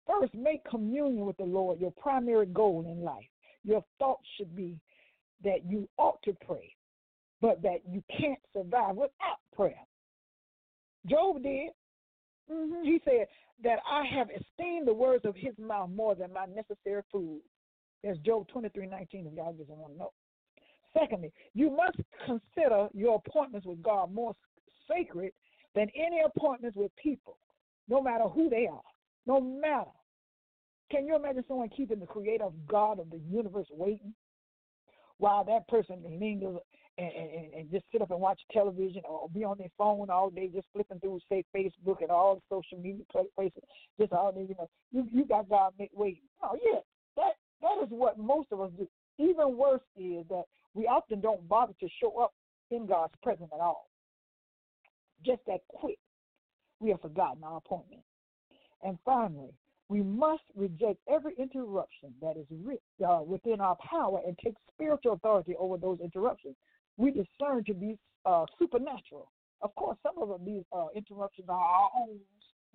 First, 0.06 0.34
make 0.34 0.64
communion 0.64 1.26
with 1.26 1.36
the 1.36 1.44
Lord 1.44 1.80
your 1.80 1.92
primary 1.92 2.46
goal 2.46 2.84
in 2.86 3.02
life. 3.02 3.24
Your 3.64 3.84
thoughts 3.98 4.26
should 4.36 4.54
be 4.56 4.78
that 5.44 5.64
you 5.66 5.88
ought 5.98 6.22
to 6.24 6.36
pray, 6.44 6.74
but 7.40 7.62
that 7.62 7.78
you 7.88 8.02
can't 8.18 8.38
survive 8.52 8.96
without 8.96 9.40
prayer. 9.54 9.80
Job 11.06 11.42
did. 11.42 11.70
Mm-hmm. 12.50 12.84
He 12.84 13.00
said 13.04 13.26
that 13.62 13.78
I 13.88 14.04
have 14.16 14.28
esteemed 14.30 14.86
the 14.86 14.94
words 14.94 15.24
of 15.24 15.34
his 15.36 15.54
mouth 15.58 15.90
more 15.90 16.14
than 16.14 16.32
my 16.32 16.46
necessary 16.46 17.02
food. 17.10 17.40
That's 18.02 18.18
Job 18.18 18.48
23 18.48 18.86
19, 18.86 19.26
if 19.26 19.34
y'all 19.34 19.52
just 19.52 19.70
want 19.70 19.92
to 19.92 19.98
know. 19.98 20.12
Secondly, 20.98 21.32
you 21.54 21.70
must 21.70 21.96
consider 22.26 22.88
your 22.92 23.22
appointments 23.24 23.66
with 23.66 23.82
God 23.82 24.12
more 24.12 24.34
sacred 24.90 25.32
than 25.74 25.88
any 25.94 26.20
appointments 26.24 26.76
with 26.76 26.90
people, 26.96 27.38
no 27.88 28.02
matter 28.02 28.24
who 28.24 28.50
they 28.50 28.66
are. 28.66 28.82
No 29.26 29.40
matter. 29.40 29.90
Can 30.90 31.06
you 31.06 31.16
imagine 31.16 31.44
someone 31.48 31.70
keeping 31.70 32.00
the 32.00 32.06
creator 32.06 32.44
of 32.44 32.66
God 32.66 32.98
of 32.98 33.10
the 33.10 33.20
universe 33.30 33.66
waiting 33.70 34.14
while 35.18 35.44
that 35.44 35.66
person 35.68 36.02
lingers 36.20 36.58
and, 36.98 37.10
and, 37.12 37.54
and 37.54 37.70
just 37.70 37.84
sit 37.90 38.02
up 38.02 38.10
and 38.10 38.20
watch 38.20 38.40
television 38.52 39.00
or 39.08 39.28
be 39.30 39.44
on 39.44 39.56
their 39.56 39.70
phone 39.78 40.10
all 40.10 40.28
day, 40.28 40.50
just 40.52 40.66
flipping 40.74 41.00
through, 41.00 41.20
say, 41.28 41.44
Facebook 41.56 42.02
and 42.02 42.10
all 42.10 42.34
the 42.34 42.42
social 42.50 42.78
media 42.82 43.04
places, 43.34 43.62
just 43.98 44.12
all 44.12 44.32
day, 44.32 44.44
you 44.46 44.54
know, 44.58 44.68
you, 44.90 45.06
you 45.10 45.24
got 45.24 45.48
God 45.48 45.72
waiting. 45.94 46.22
Oh, 46.42 46.58
yeah, 46.62 46.80
that, 47.16 47.32
that 47.62 47.82
is 47.82 47.88
what 47.90 48.18
most 48.18 48.48
of 48.52 48.60
us 48.60 48.70
do. 48.76 48.86
Even 49.18 49.56
worse 49.56 49.80
is 49.96 50.26
that 50.28 50.44
we 50.74 50.86
often 50.86 51.20
don't 51.20 51.48
bother 51.48 51.72
to 51.80 51.88
show 52.02 52.18
up 52.18 52.34
in 52.70 52.86
God's 52.86 53.14
presence 53.22 53.50
at 53.54 53.60
all. 53.60 53.88
Just 55.24 55.40
that 55.46 55.60
quick 55.68 55.98
we 56.80 56.90
have 56.90 57.00
forgotten 57.00 57.44
our 57.44 57.58
appointment. 57.58 58.02
And 58.82 58.98
finally, 59.04 59.52
we 59.88 60.02
must 60.02 60.42
reject 60.56 60.98
every 61.08 61.34
interruption 61.38 62.14
that 62.20 62.36
is 62.36 62.46
uh, 63.06 63.20
within 63.22 63.60
our 63.60 63.76
power 63.88 64.20
and 64.26 64.36
take 64.42 64.54
spiritual 64.74 65.12
authority 65.12 65.54
over 65.58 65.76
those 65.76 65.98
interruptions. 66.00 66.56
We 66.96 67.10
discern 67.10 67.64
to 67.64 67.74
be 67.74 67.98
uh, 68.24 68.46
supernatural. 68.58 69.30
Of 69.60 69.74
course, 69.74 69.98
some 70.02 70.20
of 70.22 70.44
these 70.44 70.62
uh, 70.72 70.86
interruptions 70.94 71.48
are 71.48 71.60
our 71.60 71.90
own 71.98 72.18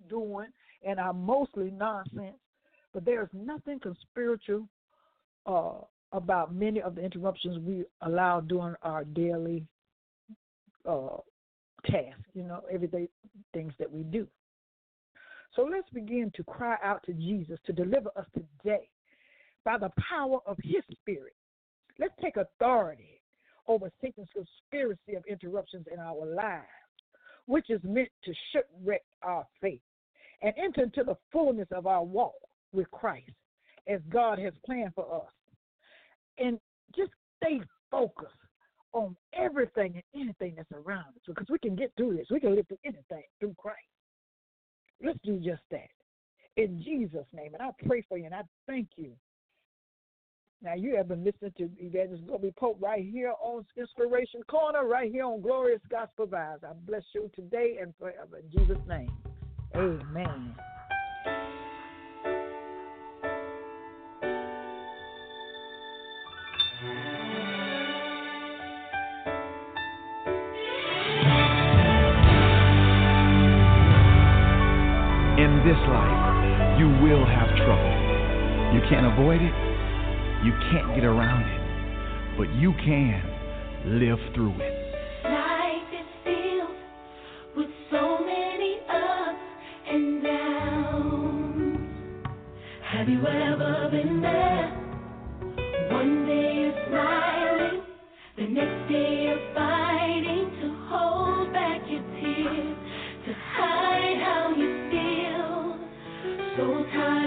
doing 0.08 0.46
and 0.86 1.00
are 1.00 1.12
mostly 1.12 1.70
nonsense, 1.70 2.36
but 2.94 3.04
there's 3.04 3.28
nothing 3.32 3.80
conspiratorial 3.80 4.68
uh, 5.46 5.72
about 6.12 6.54
many 6.54 6.80
of 6.80 6.94
the 6.94 7.02
interruptions 7.02 7.58
we 7.58 7.84
allow 8.02 8.40
during 8.40 8.74
our 8.82 9.04
daily 9.04 9.66
uh, 10.88 11.16
tasks, 11.84 12.20
you 12.34 12.42
know, 12.42 12.62
everyday 12.72 13.08
things 13.52 13.72
that 13.78 13.90
we 13.90 14.02
do. 14.04 14.26
So 15.58 15.64
let's 15.64 15.90
begin 15.90 16.30
to 16.36 16.44
cry 16.44 16.76
out 16.84 17.02
to 17.06 17.12
Jesus 17.12 17.58
to 17.66 17.72
deliver 17.72 18.10
us 18.14 18.26
today 18.32 18.88
by 19.64 19.76
the 19.76 19.90
power 20.08 20.38
of 20.46 20.56
His 20.62 20.84
Spirit. 21.00 21.34
Let's 21.98 22.14
take 22.22 22.36
authority 22.36 23.20
over 23.66 23.90
Satan's 24.00 24.28
conspiracy 24.32 25.16
of 25.16 25.24
interruptions 25.26 25.86
in 25.92 25.98
our 25.98 26.24
lives, 26.24 26.62
which 27.46 27.70
is 27.70 27.80
meant 27.82 28.08
to 28.24 28.32
shipwreck 28.52 29.02
our 29.24 29.44
faith 29.60 29.80
and 30.42 30.54
enter 30.56 30.84
into 30.84 31.02
the 31.02 31.16
fullness 31.32 31.66
of 31.72 31.88
our 31.88 32.04
walk 32.04 32.34
with 32.72 32.88
Christ 32.92 33.32
as 33.88 34.00
God 34.10 34.38
has 34.38 34.52
planned 34.64 34.94
for 34.94 35.12
us. 35.12 35.32
And 36.38 36.60
just 36.94 37.10
stay 37.42 37.60
focused 37.90 38.30
on 38.92 39.16
everything 39.32 39.94
and 39.96 40.22
anything 40.22 40.54
that's 40.56 40.70
around 40.70 41.08
us 41.16 41.22
because 41.26 41.48
we 41.50 41.58
can 41.58 41.74
get 41.74 41.90
through 41.96 42.16
this. 42.16 42.28
We 42.30 42.38
can 42.38 42.54
live 42.54 42.68
through 42.68 42.78
anything 42.84 43.24
through 43.40 43.56
Christ. 43.58 43.78
Let's 45.02 45.18
do 45.24 45.38
just 45.38 45.62
that. 45.70 45.88
In 46.56 46.82
Jesus' 46.82 47.26
name. 47.32 47.54
And 47.54 47.62
I 47.62 47.70
pray 47.86 48.04
for 48.08 48.18
you 48.18 48.26
and 48.26 48.34
I 48.34 48.42
thank 48.66 48.88
you. 48.96 49.12
Now, 50.60 50.74
you 50.74 50.96
have 50.96 51.06
been 51.06 51.24
listening 51.24 51.52
to 51.58 51.70
Evangelist 51.78 52.26
Globee 52.26 52.54
Pope 52.56 52.78
right 52.80 53.04
here 53.08 53.32
on 53.40 53.64
Inspiration 53.76 54.42
Corner, 54.50 54.88
right 54.88 55.10
here 55.10 55.24
on 55.24 55.40
Glorious 55.40 55.80
Gospel 55.88 56.26
Vibes. 56.26 56.64
I 56.64 56.72
bless 56.84 57.04
you 57.14 57.30
today 57.36 57.78
and 57.80 57.94
forever. 57.96 58.38
In 58.42 58.50
Jesus' 58.50 58.82
name. 58.88 59.10
Amen. 59.76 60.54
This 75.68 75.76
life, 75.90 76.78
you 76.78 76.88
will 77.04 77.26
have 77.26 77.48
trouble. 77.58 77.94
You 78.72 78.80
can't 78.88 79.04
avoid 79.04 79.42
it, 79.42 79.52
you 80.42 80.52
can't 80.72 80.94
get 80.94 81.04
around 81.04 81.42
it, 81.44 82.38
but 82.38 82.48
you 82.54 82.72
can 82.72 83.22
live 84.00 84.18
through 84.34 84.54
it. 84.60 84.94
Life 85.24 85.92
is 85.92 86.06
filled 86.24 86.74
with 87.54 87.68
so 87.90 88.18
many 88.24 88.78
ups 88.88 89.44
and 89.90 90.22
downs. 90.22 91.78
Have 92.90 93.10
you 93.10 93.26
ever 93.26 93.90
been 93.90 94.22
there? 94.22 94.72
One 95.90 96.24
day 96.24 96.54
you're 96.62 96.88
smiling, 96.88 97.82
the 98.38 98.46
next 98.46 98.88
day 98.90 99.27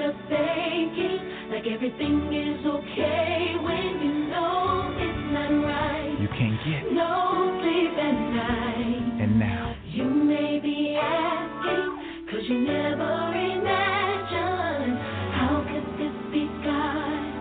tired 0.02 0.10
of 0.10 0.16
faking 0.30 1.49
like 1.52 1.66
everything 1.68 2.34
is 2.34 2.66
okay 2.66 3.56
when 3.62 4.02
you 4.02 4.14
know 4.30 4.93
it's 4.97 5.34
not 5.34 5.52
right. 5.66 6.18
You 6.20 6.28
can't 6.30 6.58
get, 6.66 6.93
No 6.93 7.60
sleep 7.62 7.97
at 7.97 8.18
night. 8.34 9.22
and 9.22 9.39
now 9.39 9.76
You 9.88 10.06
may 10.06 10.60
be 10.60 10.95
asking, 10.99 12.28
cause 12.32 12.43
you 12.47 12.60
never 12.62 13.34
imagined 13.34 14.97
how 15.36 15.66
could 15.70 15.99
this 15.99 16.16
be 16.32 16.45
God? 16.64 17.32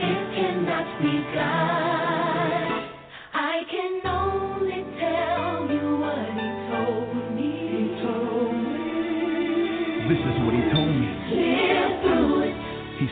It 0.00 0.34
cannot 0.36 1.02
be 1.02 1.34
God. 1.34 1.87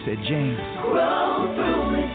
Said, 0.07 0.23
James, 0.23 0.63
grow 0.87 1.51
through 1.59 1.99
it, 1.99 2.07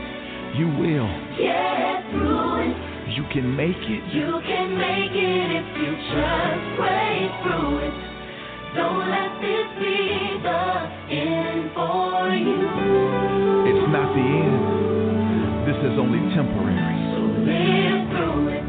you 0.56 0.68
will, 0.80 1.12
get 1.36 2.08
through 2.08 2.64
it. 2.64 2.76
you 3.12 3.24
can 3.36 3.54
make 3.54 3.76
it. 3.76 4.04
You 4.16 4.40
can 4.48 4.78
make 4.80 5.12
it 5.12 5.48
if 5.60 5.68
you 5.76 5.92
just 5.92 6.64
pray 6.80 7.28
through 7.44 7.84
it. 7.84 7.92
Don't 8.80 9.12
let 9.12 9.36
this 9.44 9.68
be 9.84 10.40
the 10.40 10.72
end 11.12 11.76
for 11.76 12.32
you. 12.32 12.64
It's 13.68 13.86
not 13.92 14.08
the 14.16 14.24
end. 14.24 15.68
This 15.68 15.76
is 15.92 16.00
only 16.00 16.24
temporary. 16.32 16.96
So 17.12 17.20
live 17.44 18.08
through 18.08 18.56
it. 18.56 18.64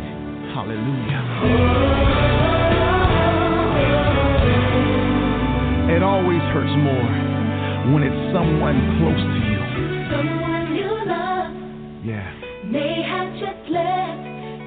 Hallelujah. 0.50 1.22
It 5.94 6.02
always 6.02 6.42
hurts 6.50 6.74
more 6.82 7.21
when 7.90 8.02
it's 8.02 8.22
someone 8.34 8.78
close 9.02 9.22
to 9.22 9.40
you. 9.50 9.60
Someone 10.12 10.64
you 10.76 10.90
love 11.08 11.50
Yeah, 12.06 12.26
may 12.70 13.02
have 13.02 13.32
just 13.42 13.62
let 13.70 14.14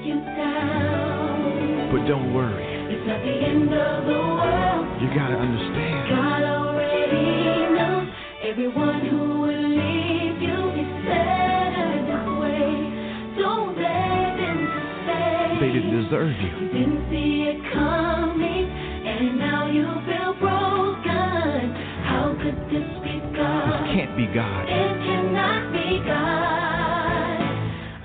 you 0.04 0.16
down. 0.36 1.90
but 1.92 2.02
don't 2.08 2.34
worry. 2.34 2.66
It's 2.92 3.06
not 3.08 3.20
the 3.24 3.36
end 3.50 3.70
of 3.74 4.06
the 4.06 4.20
world. 4.20 4.84
You 5.02 5.08
gotta 5.16 5.38
understand. 5.40 6.10
God 6.12 6.42
already 6.44 7.74
knows 7.74 8.10
everyone 8.44 9.00
who 9.08 9.22
will 9.42 9.70
leave 9.70 10.38
you 10.42 10.60
is 10.76 10.92
better 11.08 11.88
this 12.06 12.26
way. 12.42 12.70
Don't 13.40 13.74
let 13.80 14.30
them 14.38 14.60
say 15.08 15.58
They 15.62 15.72
didn't 15.74 16.04
deserve 16.04 16.34
you. 16.42 16.52
you 16.62 16.68
didn't 16.70 17.10
see 17.10 17.50
it 17.50 17.60
coming, 17.74 18.66
and 19.08 19.40
now 19.40 19.66
you 19.72 19.86
feel 20.06 20.34
broken. 20.40 21.74
How 22.06 22.36
could 22.42 22.58
this 22.70 22.86
This 23.66 23.82
can't 23.98 24.16
be 24.16 24.28
God. 24.28 24.64
It 24.70 24.94
cannot 25.06 25.72
be 25.74 26.00
God. 26.06 27.40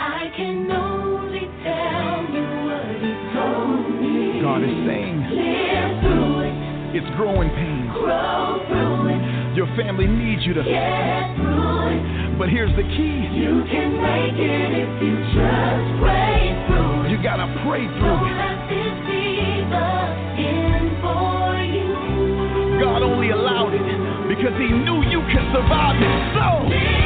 I 0.00 0.32
can 0.36 0.70
only 0.70 1.44
tell 1.62 2.24
you 2.32 2.46
what 2.64 2.88
He 3.00 3.12
told 3.36 3.84
me. 4.00 4.40
God 4.40 4.62
is 4.64 4.72
saying 4.88 5.20
Live 5.30 5.92
through 6.00 6.40
it, 6.48 6.54
it's 6.96 7.11
growing 7.16 7.50
pain. 7.50 7.92
grow 7.92 8.64
through 8.68 9.12
it. 9.14 9.20
Your 9.56 9.66
family 9.76 10.06
needs 10.06 10.46
you 10.46 10.54
to. 10.54 10.62
Get 10.64 11.36
through 11.36 11.92
it. 11.92 12.38
But 12.38 12.48
here's 12.48 12.74
the 12.76 12.82
key 12.96 13.16
You 13.36 13.61
can 13.68 14.00
make 14.00 14.38
it 14.40 14.70
if 14.80 14.90
you 15.02 15.14
just 15.36 15.86
pray 16.00 16.56
through 16.68 17.04
it. 17.04 17.11
you 17.12 17.22
gotta 17.22 17.46
pray 17.68 17.84
Don't 17.84 17.98
through 18.00 18.32
it. 18.32 18.61
It 24.41 24.45
because 24.45 24.59
He 24.59 24.72
knew 24.72 25.03
you 25.05 25.20
could 25.32 25.47
survive 25.53 25.97
it. 26.01 26.34
So, 26.34 26.99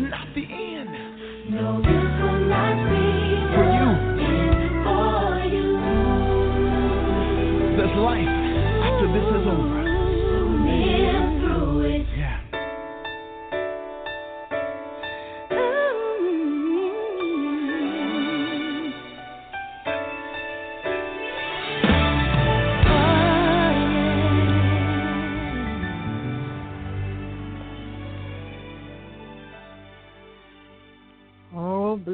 not 0.00 0.28
the 0.34 0.45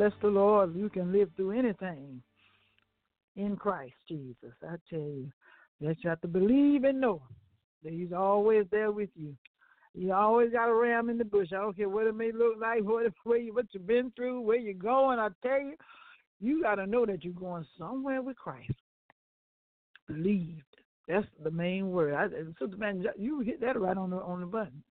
bless 0.02 0.12
the 0.20 0.28
Lord. 0.28 0.74
You 0.74 0.88
can 0.88 1.12
live 1.12 1.30
through 1.36 1.52
anything 1.52 2.20
in 3.36 3.56
Christ 3.56 3.94
Jesus. 4.08 4.52
I 4.64 4.74
tell 4.90 4.98
you, 4.98 5.30
that 5.80 5.96
you 6.02 6.10
have 6.10 6.20
to 6.22 6.28
believe 6.28 6.84
and 6.84 7.00
know 7.00 7.22
that 7.84 7.92
He's 7.92 8.12
always 8.12 8.64
there 8.70 8.90
with 8.90 9.10
you. 9.14 9.36
You 9.94 10.12
always 10.12 10.50
got 10.50 10.68
a 10.68 10.74
ram 10.74 11.08
in 11.08 11.18
the 11.18 11.24
bush. 11.24 11.48
I 11.52 11.56
don't 11.56 11.76
care 11.76 11.88
what 11.88 12.06
it 12.06 12.16
may 12.16 12.32
look 12.32 12.54
like, 12.60 12.82
what 12.82 13.12
where 13.24 13.38
you, 13.38 13.54
what 13.54 13.66
you've 13.72 13.86
been 13.86 14.12
through, 14.16 14.40
where 14.40 14.58
you're 14.58 14.74
going. 14.74 15.20
I 15.20 15.28
tell 15.42 15.60
you, 15.60 15.74
you 16.40 16.62
got 16.62 16.76
to 16.76 16.86
know 16.86 17.06
that 17.06 17.22
you're 17.22 17.32
going 17.32 17.64
somewhere 17.78 18.22
with 18.22 18.36
Christ. 18.36 18.72
Believed. 20.08 20.62
That's 21.06 21.26
the 21.44 21.50
main 21.50 21.90
word. 21.90 22.14
I, 22.14 22.28
Sister 22.58 22.76
Man, 22.76 23.04
you 23.16 23.40
hit 23.40 23.60
that 23.60 23.80
right 23.80 23.96
on 23.96 24.10
the 24.10 24.16
on 24.16 24.40
the 24.40 24.46
button. 24.46 24.82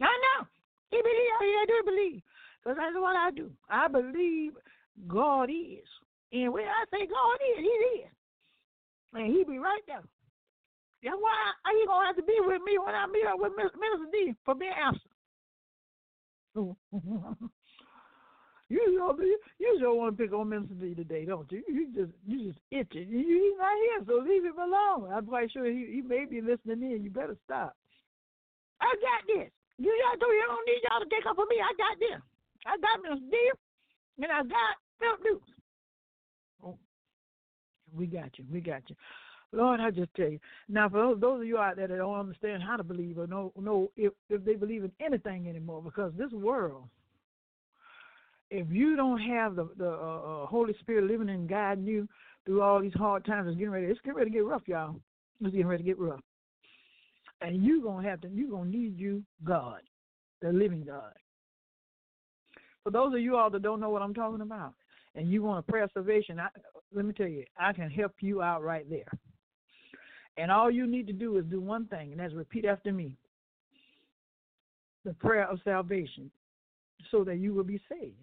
I 0.00 0.06
know. 0.06 0.46
He 0.90 0.96
believe. 0.96 1.30
Gotta 1.40 1.66
do 1.66 1.82
believe. 1.84 2.22
Because 2.64 2.78
that's 2.80 2.96
what 2.96 3.16
I 3.16 3.30
do. 3.30 3.52
I 3.68 3.88
believe 3.88 4.52
God 5.06 5.50
is. 5.50 5.84
And 6.32 6.52
when 6.52 6.64
I 6.64 6.84
say 6.90 7.04
God 7.04 7.38
is, 7.52 7.58
He 7.60 7.76
is. 8.00 8.10
And 9.12 9.26
He 9.28 9.44
be 9.44 9.58
right 9.58 9.82
there. 9.86 10.02
That's 11.04 11.20
why 11.20 11.52
He 11.68 11.84
going 11.86 12.00
to 12.00 12.06
have 12.08 12.16
to 12.16 12.22
be 12.24 12.40
with 12.40 12.62
me 12.64 12.78
when 12.80 12.94
I 12.94 13.06
meet 13.06 13.26
up 13.28 13.38
with 13.38 13.52
Minister 13.52 14.08
D 14.10 14.32
for 14.44 14.54
being 14.54 14.72
absent. 14.72 15.12
you 16.56 16.78
don't, 18.96 19.18
you, 19.18 19.38
you 19.58 19.78
don't 19.82 19.98
want 19.98 20.16
to 20.16 20.22
pick 20.22 20.32
on 20.32 20.48
Minister 20.48 20.74
D 20.74 20.94
today, 20.94 21.26
don't 21.26 21.50
you? 21.52 21.62
You 21.68 21.92
just 21.92 22.12
you 22.24 22.48
just 22.48 22.60
itching. 22.70 23.10
He's 23.10 23.58
not 23.58 23.76
here, 23.76 24.00
so 24.06 24.24
leave 24.24 24.44
him 24.46 24.56
alone. 24.56 25.12
I'm 25.12 25.26
quite 25.26 25.52
sure 25.52 25.66
he, 25.66 25.98
he 25.98 26.00
may 26.00 26.24
be 26.24 26.40
listening 26.40 26.80
in. 26.80 27.02
You 27.04 27.10
better 27.10 27.36
stop. 27.44 27.76
I 28.80 28.94
got 29.02 29.26
this. 29.26 29.50
You 29.76 29.90
y'all 29.90 30.16
do. 30.16 30.26
You 30.30 30.46
don't 30.46 30.64
need 30.64 30.80
y'all 30.88 31.02
to 31.02 31.10
take 31.10 31.26
up 31.26 31.36
for 31.36 31.46
me. 31.50 31.58
I 31.58 31.74
got 31.76 31.98
this. 31.98 32.22
I 32.66 32.76
got 32.78 33.02
Miss 33.02 33.20
D, 33.30 33.50
and 34.18 34.32
I 34.32 34.42
got 34.42 34.76
Philip 34.98 35.22
Dukes. 35.22 35.50
Oh, 36.64 36.78
we 37.94 38.06
got 38.06 38.38
you. 38.38 38.44
We 38.50 38.60
got 38.60 38.82
you. 38.88 38.96
Lord, 39.52 39.80
I 39.80 39.90
just 39.90 40.12
tell 40.14 40.28
you. 40.28 40.40
Now, 40.68 40.88
for 40.88 40.98
those, 40.98 41.20
those 41.20 41.40
of 41.42 41.46
you 41.46 41.58
out 41.58 41.76
there 41.76 41.86
that 41.86 41.96
don't 41.96 42.18
understand 42.18 42.62
how 42.62 42.76
to 42.76 42.82
believe 42.82 43.18
or 43.18 43.26
know, 43.26 43.52
know 43.58 43.90
if, 43.96 44.12
if 44.28 44.44
they 44.44 44.54
believe 44.54 44.84
in 44.84 44.92
anything 45.00 45.48
anymore, 45.48 45.82
because 45.82 46.12
this 46.16 46.32
world, 46.32 46.84
if 48.50 48.66
you 48.70 48.96
don't 48.96 49.20
have 49.20 49.56
the, 49.56 49.68
the 49.76 49.88
uh, 49.88 50.44
uh, 50.44 50.46
Holy 50.46 50.74
Spirit 50.80 51.04
living 51.04 51.28
and 51.28 51.48
guiding 51.48 51.86
you 51.86 52.08
through 52.44 52.62
all 52.62 52.80
these 52.80 52.94
hard 52.94 53.24
times, 53.24 53.48
it's 53.48 53.56
getting 53.56 53.72
ready. 53.72 53.86
It's 53.86 54.00
getting 54.00 54.16
ready 54.16 54.30
to 54.30 54.36
get 54.36 54.44
rough, 54.44 54.62
y'all. 54.66 54.96
It's 55.40 55.50
getting 55.50 55.66
ready 55.66 55.82
to 55.82 55.86
get 55.86 55.98
rough. 55.98 56.20
And 57.40 57.64
you're 57.64 57.82
gonna 57.82 58.08
have 58.08 58.20
to. 58.22 58.28
You're 58.28 58.50
gonna 58.50 58.70
need 58.70 58.98
you, 58.98 59.22
God, 59.44 59.80
the 60.40 60.52
living 60.52 60.84
God. 60.84 61.12
For 62.84 62.90
those 62.90 63.14
of 63.14 63.20
you 63.20 63.36
all 63.36 63.50
that 63.50 63.62
don't 63.62 63.80
know 63.80 63.88
what 63.88 64.02
I'm 64.02 64.14
talking 64.14 64.42
about, 64.42 64.74
and 65.14 65.30
you 65.30 65.42
want 65.42 65.66
a 65.66 65.70
prayer 65.70 65.88
salvation, 65.94 66.38
I, 66.38 66.48
let 66.94 67.06
me 67.06 67.12
tell 67.12 67.26
you, 67.26 67.44
I 67.58 67.72
can 67.72 67.90
help 67.90 68.12
you 68.20 68.42
out 68.42 68.62
right 68.62 68.88
there. 68.88 69.10
And 70.36 70.50
all 70.50 70.70
you 70.70 70.86
need 70.86 71.06
to 71.06 71.12
do 71.12 71.38
is 71.38 71.44
do 71.46 71.60
one 71.60 71.86
thing, 71.86 72.12
and 72.12 72.20
that's 72.20 72.34
repeat 72.34 72.64
after 72.66 72.92
me 72.92 73.16
the 75.04 75.14
prayer 75.14 75.48
of 75.48 75.60
salvation, 75.64 76.30
so 77.10 77.24
that 77.24 77.36
you 77.36 77.54
will 77.54 77.64
be 77.64 77.80
saved, 77.90 78.16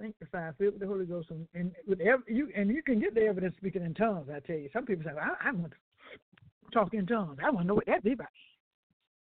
sanctified, 0.00 0.54
filled 0.58 0.74
with 0.74 0.82
the 0.82 0.86
Holy 0.86 1.06
Ghost, 1.06 1.30
and, 1.30 1.46
and 1.54 1.72
with 1.86 2.00
every, 2.00 2.34
you 2.34 2.48
and 2.56 2.68
you 2.68 2.82
can 2.82 3.00
get 3.00 3.14
the 3.14 3.22
evidence 3.22 3.54
speaking 3.56 3.84
in 3.84 3.94
tongues. 3.94 4.28
I 4.28 4.40
tell 4.40 4.56
you, 4.56 4.68
some 4.72 4.86
people 4.86 5.04
say, 5.04 5.16
I, 5.18 5.48
I 5.48 5.52
want 5.52 5.72
to 5.72 6.70
talk 6.72 6.94
in 6.94 7.06
tongues. 7.06 7.38
I 7.42 7.50
want 7.50 7.64
to 7.64 7.68
know 7.68 7.74
what 7.74 7.86
that 7.86 8.04
about. 8.04 8.26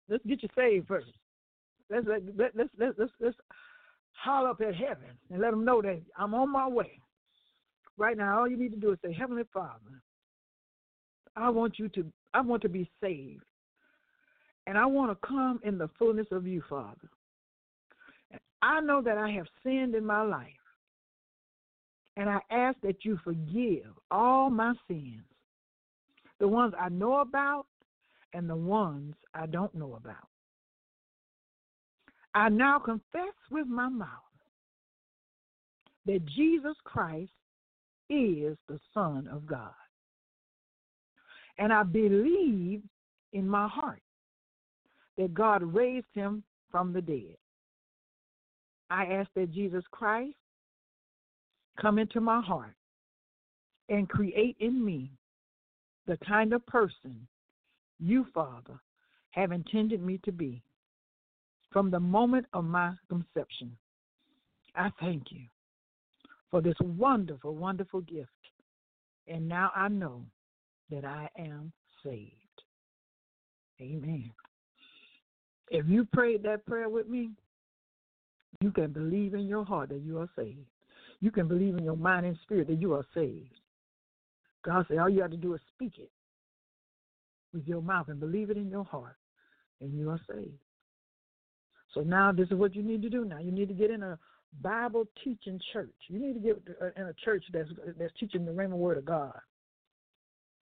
Let's 0.09 0.25
get 0.25 0.41
you 0.41 0.49
saved 0.55 0.87
first. 0.87 1.07
Let's 1.89 2.07
let, 2.07 2.21
let, 2.35 2.55
let's 2.55 2.69
let's 2.77 2.95
let's 2.97 3.11
let's 3.19 3.37
holler 4.21 4.49
up 4.49 4.61
at 4.61 4.75
heaven 4.75 5.17
and 5.31 5.41
let 5.41 5.51
them 5.51 5.65
know 5.65 5.81
that 5.81 6.01
I'm 6.17 6.33
on 6.33 6.51
my 6.51 6.67
way. 6.67 6.99
Right 7.97 8.17
now, 8.17 8.39
all 8.39 8.47
you 8.47 8.57
need 8.57 8.71
to 8.71 8.79
do 8.79 8.91
is 8.91 8.99
say, 9.03 9.13
Heavenly 9.13 9.43
Father, 9.53 10.01
I 11.35 11.49
want 11.49 11.79
you 11.79 11.89
to 11.89 12.05
I 12.33 12.41
want 12.41 12.61
to 12.61 12.69
be 12.69 12.89
saved. 13.01 13.43
And 14.67 14.77
I 14.77 14.85
want 14.85 15.11
to 15.11 15.27
come 15.27 15.59
in 15.63 15.77
the 15.77 15.89
fullness 15.97 16.27
of 16.31 16.45
you, 16.45 16.61
Father. 16.69 17.09
I 18.61 18.81
know 18.81 19.01
that 19.01 19.17
I 19.17 19.31
have 19.31 19.47
sinned 19.63 19.95
in 19.95 20.05
my 20.05 20.21
life. 20.21 20.45
And 22.17 22.29
I 22.29 22.39
ask 22.51 22.77
that 22.81 23.03
you 23.03 23.17
forgive 23.23 23.87
all 24.11 24.49
my 24.49 24.73
sins. 24.87 25.23
The 26.39 26.47
ones 26.47 26.73
I 26.79 26.89
know 26.89 27.21
about 27.21 27.65
and 28.33 28.49
the 28.49 28.55
ones 28.55 29.15
I 29.33 29.47
don't 29.47 29.73
know 29.73 29.95
about. 29.95 30.28
I 32.33 32.49
now 32.49 32.79
confess 32.79 33.33
with 33.51 33.67
my 33.67 33.89
mouth 33.89 34.07
that 36.05 36.25
Jesus 36.25 36.75
Christ 36.83 37.31
is 38.09 38.57
the 38.67 38.79
Son 38.93 39.27
of 39.31 39.45
God. 39.45 39.73
And 41.57 41.73
I 41.73 41.83
believe 41.83 42.81
in 43.33 43.47
my 43.47 43.67
heart 43.67 44.01
that 45.17 45.33
God 45.33 45.61
raised 45.61 46.07
him 46.13 46.43
from 46.71 46.93
the 46.93 47.01
dead. 47.01 47.35
I 48.89 49.05
ask 49.05 49.29
that 49.35 49.53
Jesus 49.53 49.83
Christ 49.91 50.35
come 51.79 51.99
into 51.99 52.21
my 52.21 52.41
heart 52.41 52.75
and 53.89 54.09
create 54.09 54.55
in 54.59 54.83
me 54.83 55.11
the 56.07 56.17
kind 56.25 56.53
of 56.53 56.65
person 56.65 57.27
you, 57.99 58.25
Father, 58.33 58.79
have 59.31 59.51
intended 59.51 60.01
me 60.01 60.19
to 60.23 60.31
be 60.31 60.63
from 61.71 61.91
the 61.91 61.99
moment 61.99 62.45
of 62.53 62.65
my 62.65 62.91
conception. 63.09 63.75
I 64.75 64.89
thank 64.99 65.31
you 65.31 65.41
for 66.49 66.61
this 66.61 66.75
wonderful, 66.79 67.55
wonderful 67.55 68.01
gift. 68.01 68.29
And 69.27 69.47
now 69.47 69.71
I 69.75 69.87
know 69.87 70.23
that 70.89 71.05
I 71.05 71.29
am 71.37 71.71
saved. 72.03 72.33
Amen. 73.81 74.31
If 75.69 75.85
you 75.87 76.05
prayed 76.11 76.43
that 76.43 76.65
prayer 76.65 76.89
with 76.89 77.07
me, 77.07 77.29
you 78.61 78.71
can 78.71 78.91
believe 78.91 79.35
in 79.35 79.47
your 79.47 79.63
heart 79.63 79.89
that 79.89 80.01
you 80.01 80.17
are 80.17 80.29
saved. 80.35 80.65
You 81.21 81.31
can 81.31 81.47
believe 81.47 81.77
in 81.77 81.83
your 81.83 81.95
mind 81.95 82.25
and 82.25 82.37
spirit 82.43 82.67
that 82.67 82.81
you 82.81 82.93
are 82.93 83.05
saved. 83.13 83.53
God 84.65 84.85
said 84.87 84.97
all 84.97 85.09
you 85.09 85.21
have 85.21 85.31
to 85.31 85.37
do 85.37 85.53
is 85.53 85.61
speak 85.75 85.93
it 85.99 86.11
with 87.53 87.67
your 87.67 87.81
mouth 87.81 88.07
and 88.09 88.19
believe 88.19 88.49
it 88.49 88.57
in 88.57 88.69
your 88.69 88.83
heart, 88.83 89.15
and 89.81 89.97
you 89.97 90.09
are 90.09 90.19
saved. 90.29 90.59
So 91.93 92.01
now 92.01 92.31
this 92.31 92.47
is 92.49 92.53
what 92.53 92.75
you 92.75 92.83
need 92.83 93.01
to 93.01 93.09
do. 93.09 93.25
Now 93.25 93.39
you 93.39 93.51
need 93.51 93.67
to 93.69 93.73
get 93.73 93.91
in 93.91 94.03
a 94.03 94.17
Bible 94.61 95.05
teaching 95.23 95.59
church. 95.73 95.93
You 96.07 96.19
need 96.19 96.33
to 96.33 96.39
get 96.39 96.61
uh, 96.81 96.89
in 96.95 97.07
a 97.07 97.13
church 97.13 97.43
that's 97.51 97.69
that's 97.97 98.13
teaching 98.19 98.45
the 98.45 98.51
Rhema 98.51 98.71
word 98.73 98.97
of 98.97 99.05
God. 99.05 99.39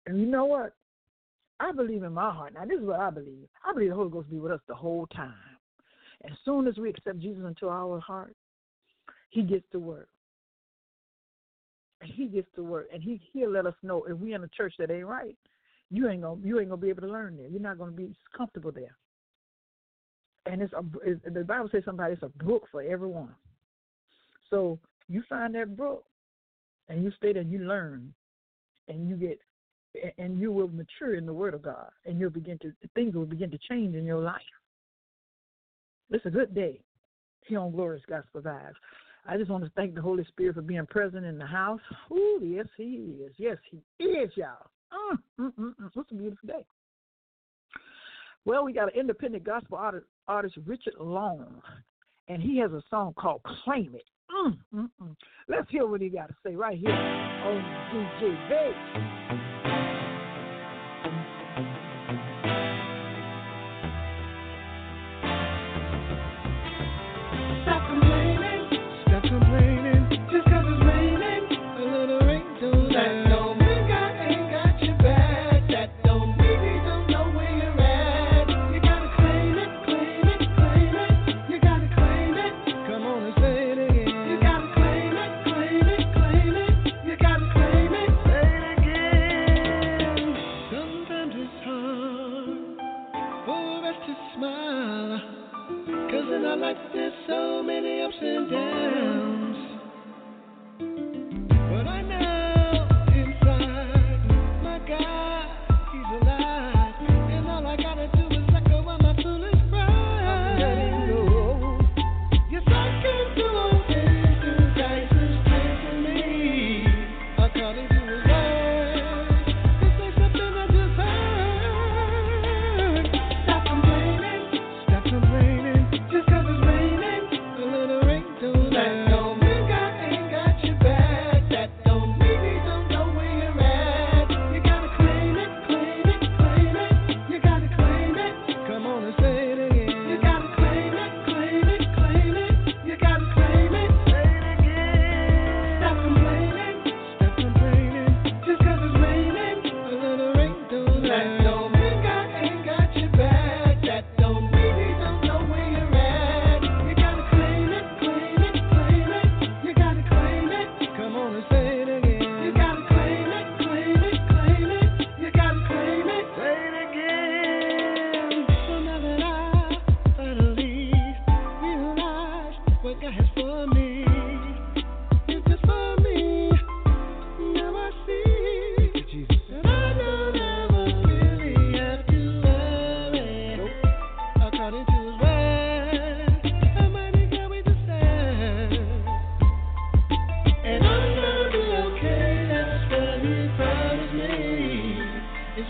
And 0.05 0.19
you 0.19 0.25
know 0.25 0.45
what? 0.45 0.73
I 1.59 1.71
believe 1.71 2.03
in 2.03 2.13
my 2.13 2.31
heart. 2.31 2.53
Now 2.53 2.65
this 2.65 2.79
is 2.79 2.85
what 2.85 2.99
I 2.99 3.09
believe. 3.09 3.47
I 3.65 3.73
believe 3.73 3.89
the 3.89 3.95
Holy 3.95 4.09
Ghost 4.09 4.29
be 4.29 4.39
with 4.39 4.51
us 4.51 4.61
the 4.67 4.75
whole 4.75 5.07
time. 5.07 5.33
As 6.25 6.31
soon 6.43 6.67
as 6.67 6.77
we 6.77 6.89
accept 6.89 7.19
Jesus 7.19 7.43
into 7.45 7.69
our 7.69 7.99
heart, 7.99 8.35
He 9.29 9.41
gets 9.41 9.65
to 9.71 9.79
work. 9.79 10.09
And 12.01 12.11
He 12.11 12.27
gets 12.27 12.47
to 12.55 12.63
work, 12.63 12.87
and 12.93 13.01
He 13.01 13.21
He'll 13.31 13.51
let 13.51 13.65
us 13.65 13.75
know 13.83 14.03
if 14.03 14.17
we 14.17 14.33
in 14.33 14.43
a 14.43 14.49
church 14.49 14.73
that 14.79 14.91
ain't 14.91 15.07
right. 15.07 15.37
You 15.91 16.09
ain't 16.09 16.23
gonna 16.23 16.41
you 16.43 16.59
ain't 16.59 16.69
gonna 16.69 16.81
be 16.81 16.89
able 16.89 17.03
to 17.03 17.07
learn 17.07 17.37
there. 17.37 17.47
You're 17.47 17.61
not 17.61 17.77
gonna 17.77 17.91
be 17.91 18.15
comfortable 18.35 18.71
there. 18.71 18.95
And 20.45 20.61
it's 20.61 20.73
a 20.73 20.83
the 21.29 21.43
Bible 21.43 21.69
says 21.71 21.83
somebody 21.85 22.13
it's 22.13 22.23
a 22.23 22.43
book 22.43 22.67
for 22.71 22.81
everyone. 22.81 23.33
So 24.49 24.79
you 25.07 25.23
find 25.27 25.55
that 25.55 25.75
book, 25.75 26.05
and 26.87 27.03
you 27.03 27.11
stay 27.17 27.33
there, 27.33 27.41
you 27.41 27.59
learn, 27.59 28.13
and 28.87 29.09
you 29.09 29.15
get, 29.15 29.39
and 30.17 30.39
you 30.39 30.51
will 30.51 30.67
mature 30.67 31.15
in 31.15 31.25
the 31.25 31.33
Word 31.33 31.53
of 31.53 31.63
God, 31.63 31.89
and 32.05 32.19
you'll 32.19 32.29
begin 32.29 32.59
to 32.59 32.71
things 32.93 33.15
will 33.15 33.25
begin 33.25 33.49
to 33.51 33.59
change 33.69 33.95
in 33.95 34.05
your 34.05 34.21
life. 34.21 34.41
It's 36.11 36.25
a 36.25 36.29
good 36.29 36.53
day 36.53 36.79
here 37.47 37.59
on 37.59 37.71
Glorious 37.71 38.03
Gospel 38.07 38.41
Vibes. 38.41 38.73
I 39.27 39.37
just 39.37 39.49
want 39.49 39.63
to 39.63 39.71
thank 39.75 39.95
the 39.95 40.01
Holy 40.01 40.23
Spirit 40.25 40.55
for 40.55 40.61
being 40.61 40.85
present 40.85 41.25
in 41.25 41.39
the 41.39 41.45
house. 41.45 41.81
Ooh, 42.11 42.39
yes, 42.43 42.67
He 42.77 43.17
is. 43.25 43.33
Yes, 43.37 43.57
He 43.71 44.05
is, 44.05 44.31
y'all. 44.35 44.69
Mm, 44.93 45.17
mm, 45.39 45.53
mm, 45.59 45.73
mm. 45.81 46.11
A 46.11 46.13
beautiful 46.13 46.47
day. 46.47 46.65
Well, 48.45 48.63
we 48.63 48.73
got 48.73 48.93
an 48.93 48.99
independent 48.99 49.43
gospel 49.43 49.77
artist, 49.79 50.05
artist 50.27 50.57
Richard 50.65 50.95
Long. 50.99 51.61
and 52.27 52.41
he 52.41 52.57
has 52.59 52.71
a 52.71 52.81
song 52.89 53.13
called 53.13 53.41
Claim 53.63 53.95
It. 53.95 54.05
Mm, 54.31 54.57
mm, 54.73 54.89
mm. 55.01 55.15
Let's 55.47 55.69
hear 55.69 55.87
what 55.87 56.01
he 56.01 56.09
got 56.09 56.27
to 56.29 56.35
say 56.45 56.55
right 56.55 56.77
here 56.77 56.91
on 56.91 57.61
DJ 57.93 58.49
Bass. 58.49 59.44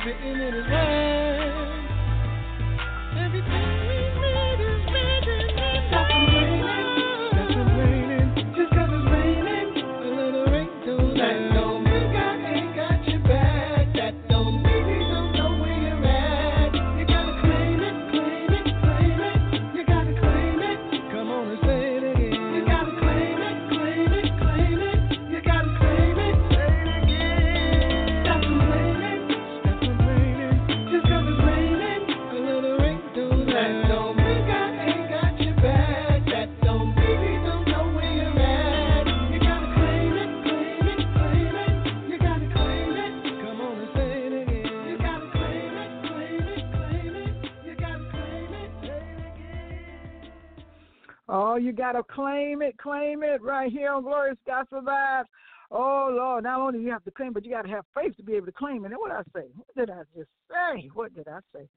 It's 0.08 0.22
written 0.22 1.14
got 51.86 51.92
to 51.92 52.04
claim 52.04 52.64
it, 52.64 52.78
claim 52.78 53.22
it 53.22 53.42
right 53.44 53.72
here 53.72 53.92
on 53.92 54.02
Glorious 54.02 54.38
Gospel 54.48 54.82
Vibes. 54.82 55.26
Oh, 55.70 56.12
Lord, 56.12 56.44
not 56.44 56.60
only 56.60 56.80
do 56.80 56.86
you 56.86 56.92
have 56.92 57.04
to 57.04 57.12
claim, 57.12 57.32
but 57.32 57.46
you 57.46 57.52
got 57.52 57.64
to 57.64 57.70
have 57.70 57.86
faith 57.94 58.18
to 58.18 58.24
be 58.24 58.34
able 58.34 58.48
to 58.48 58.52
claim 58.52 58.86
it. 58.86 58.92
And 58.92 58.98
what 58.98 59.12
I 59.12 59.22
say? 59.36 59.46
What 59.56 59.76
did 59.76 59.90
I 59.92 60.02
just 60.16 60.30
say? 60.50 60.90
What 60.94 61.14
did 61.14 61.28
I 61.28 61.40
say? 61.54 61.68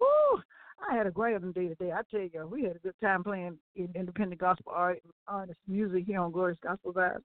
Woo! 0.00 0.42
I 0.86 0.94
had 0.94 1.06
a 1.06 1.10
great 1.10 1.40
day 1.54 1.68
today. 1.68 1.92
I 1.92 2.00
tell 2.10 2.20
you, 2.20 2.46
we 2.50 2.64
had 2.64 2.76
a 2.76 2.80
good 2.80 2.94
time 3.00 3.24
playing 3.24 3.56
independent 3.76 4.38
gospel 4.38 4.72
art, 4.74 5.00
artist 5.28 5.58
music 5.66 6.04
here 6.06 6.20
on 6.20 6.32
Glorious 6.32 6.58
Gospel 6.62 6.92
Vibes. 6.92 7.22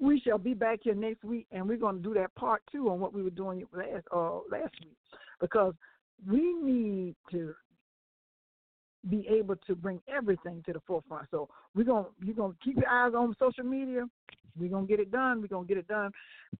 We 0.00 0.20
shall 0.20 0.38
be 0.38 0.54
back 0.54 0.80
here 0.82 0.94
next 0.94 1.22
week, 1.22 1.46
and 1.52 1.68
we're 1.68 1.76
going 1.76 1.96
to 1.96 2.02
do 2.02 2.14
that 2.14 2.34
part 2.34 2.62
two 2.72 2.90
on 2.90 2.98
what 2.98 3.12
we 3.12 3.22
were 3.22 3.30
doing 3.30 3.64
last 3.72 4.04
uh, 4.12 4.38
last 4.50 4.74
week 4.80 4.96
because 5.40 5.74
we 6.28 6.54
need 6.54 7.14
to 7.30 7.54
be 9.08 9.26
able 9.28 9.56
to 9.66 9.74
bring 9.74 10.00
everything 10.08 10.62
to 10.66 10.72
the 10.72 10.80
forefront. 10.86 11.28
So 11.30 11.48
we're 11.74 11.84
gonna 11.84 12.06
you're 12.24 12.34
gonna 12.34 12.54
keep 12.62 12.76
your 12.76 12.88
eyes 12.88 13.12
on 13.14 13.34
social 13.38 13.64
media. 13.64 14.04
We're 14.58 14.70
gonna 14.70 14.86
get 14.86 15.00
it 15.00 15.10
done. 15.10 15.40
We're 15.40 15.48
gonna 15.48 15.66
get 15.66 15.76
it 15.76 15.88
done. 15.88 16.10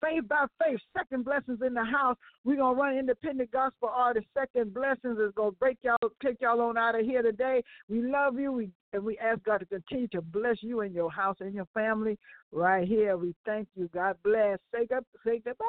Faith 0.00 0.28
by 0.28 0.46
faith, 0.62 0.78
second 0.96 1.24
blessings 1.24 1.60
in 1.66 1.74
the 1.74 1.84
house. 1.84 2.16
We're 2.44 2.56
gonna 2.56 2.78
run 2.78 2.96
independent 2.96 3.50
gospel 3.50 3.90
artists. 3.92 4.28
Second 4.34 4.74
blessings 4.74 5.18
is 5.18 5.32
gonna 5.34 5.52
break 5.52 5.78
y'all, 5.82 5.96
take 6.22 6.40
y'all 6.40 6.60
on 6.60 6.76
out 6.76 6.98
of 6.98 7.06
here 7.06 7.22
today. 7.22 7.62
We 7.88 8.02
love 8.02 8.38
you. 8.38 8.52
We 8.52 8.70
and 8.92 9.04
we 9.04 9.18
ask 9.18 9.42
God 9.44 9.58
to 9.58 9.66
continue 9.66 10.08
to 10.08 10.20
bless 10.20 10.62
you 10.62 10.80
and 10.80 10.94
your 10.94 11.10
house 11.10 11.36
and 11.40 11.54
your 11.54 11.68
family 11.74 12.18
right 12.52 12.86
here. 12.86 13.16
We 13.16 13.34
thank 13.44 13.68
you. 13.74 13.88
God 13.92 14.16
bless. 14.22 14.58
Say 14.72 14.86
good, 14.86 15.04
say 15.24 15.40
goodbye. 15.44 15.64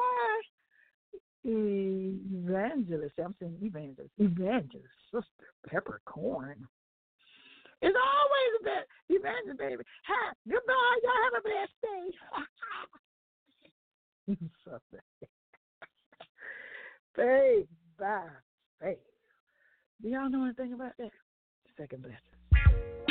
Evangelist. 1.44 3.14
I'm 3.22 3.34
saying 3.40 3.56
evangelist. 3.62 4.12
Evangelist. 4.18 4.88
Sister 5.10 5.26
Peppercorn. 5.66 6.67
It's 7.80 7.96
always 7.96 8.52
a 8.60 8.64
bit 8.64 8.88
evangelist, 9.08 9.58
baby. 9.58 9.84
Hi, 10.06 10.32
goodbye. 10.48 10.98
Y'all 11.02 11.22
have 11.24 11.38
a 11.38 11.42
blessed 11.46 11.78
day. 11.82 12.04
Faith 17.16 17.68
by 17.98 18.22
faith. 18.80 18.98
Do 20.02 20.08
y'all 20.08 20.30
know 20.30 20.44
anything 20.44 20.72
about 20.72 20.92
that? 20.98 21.10
Second 21.76 22.02
blessing. 22.02 23.07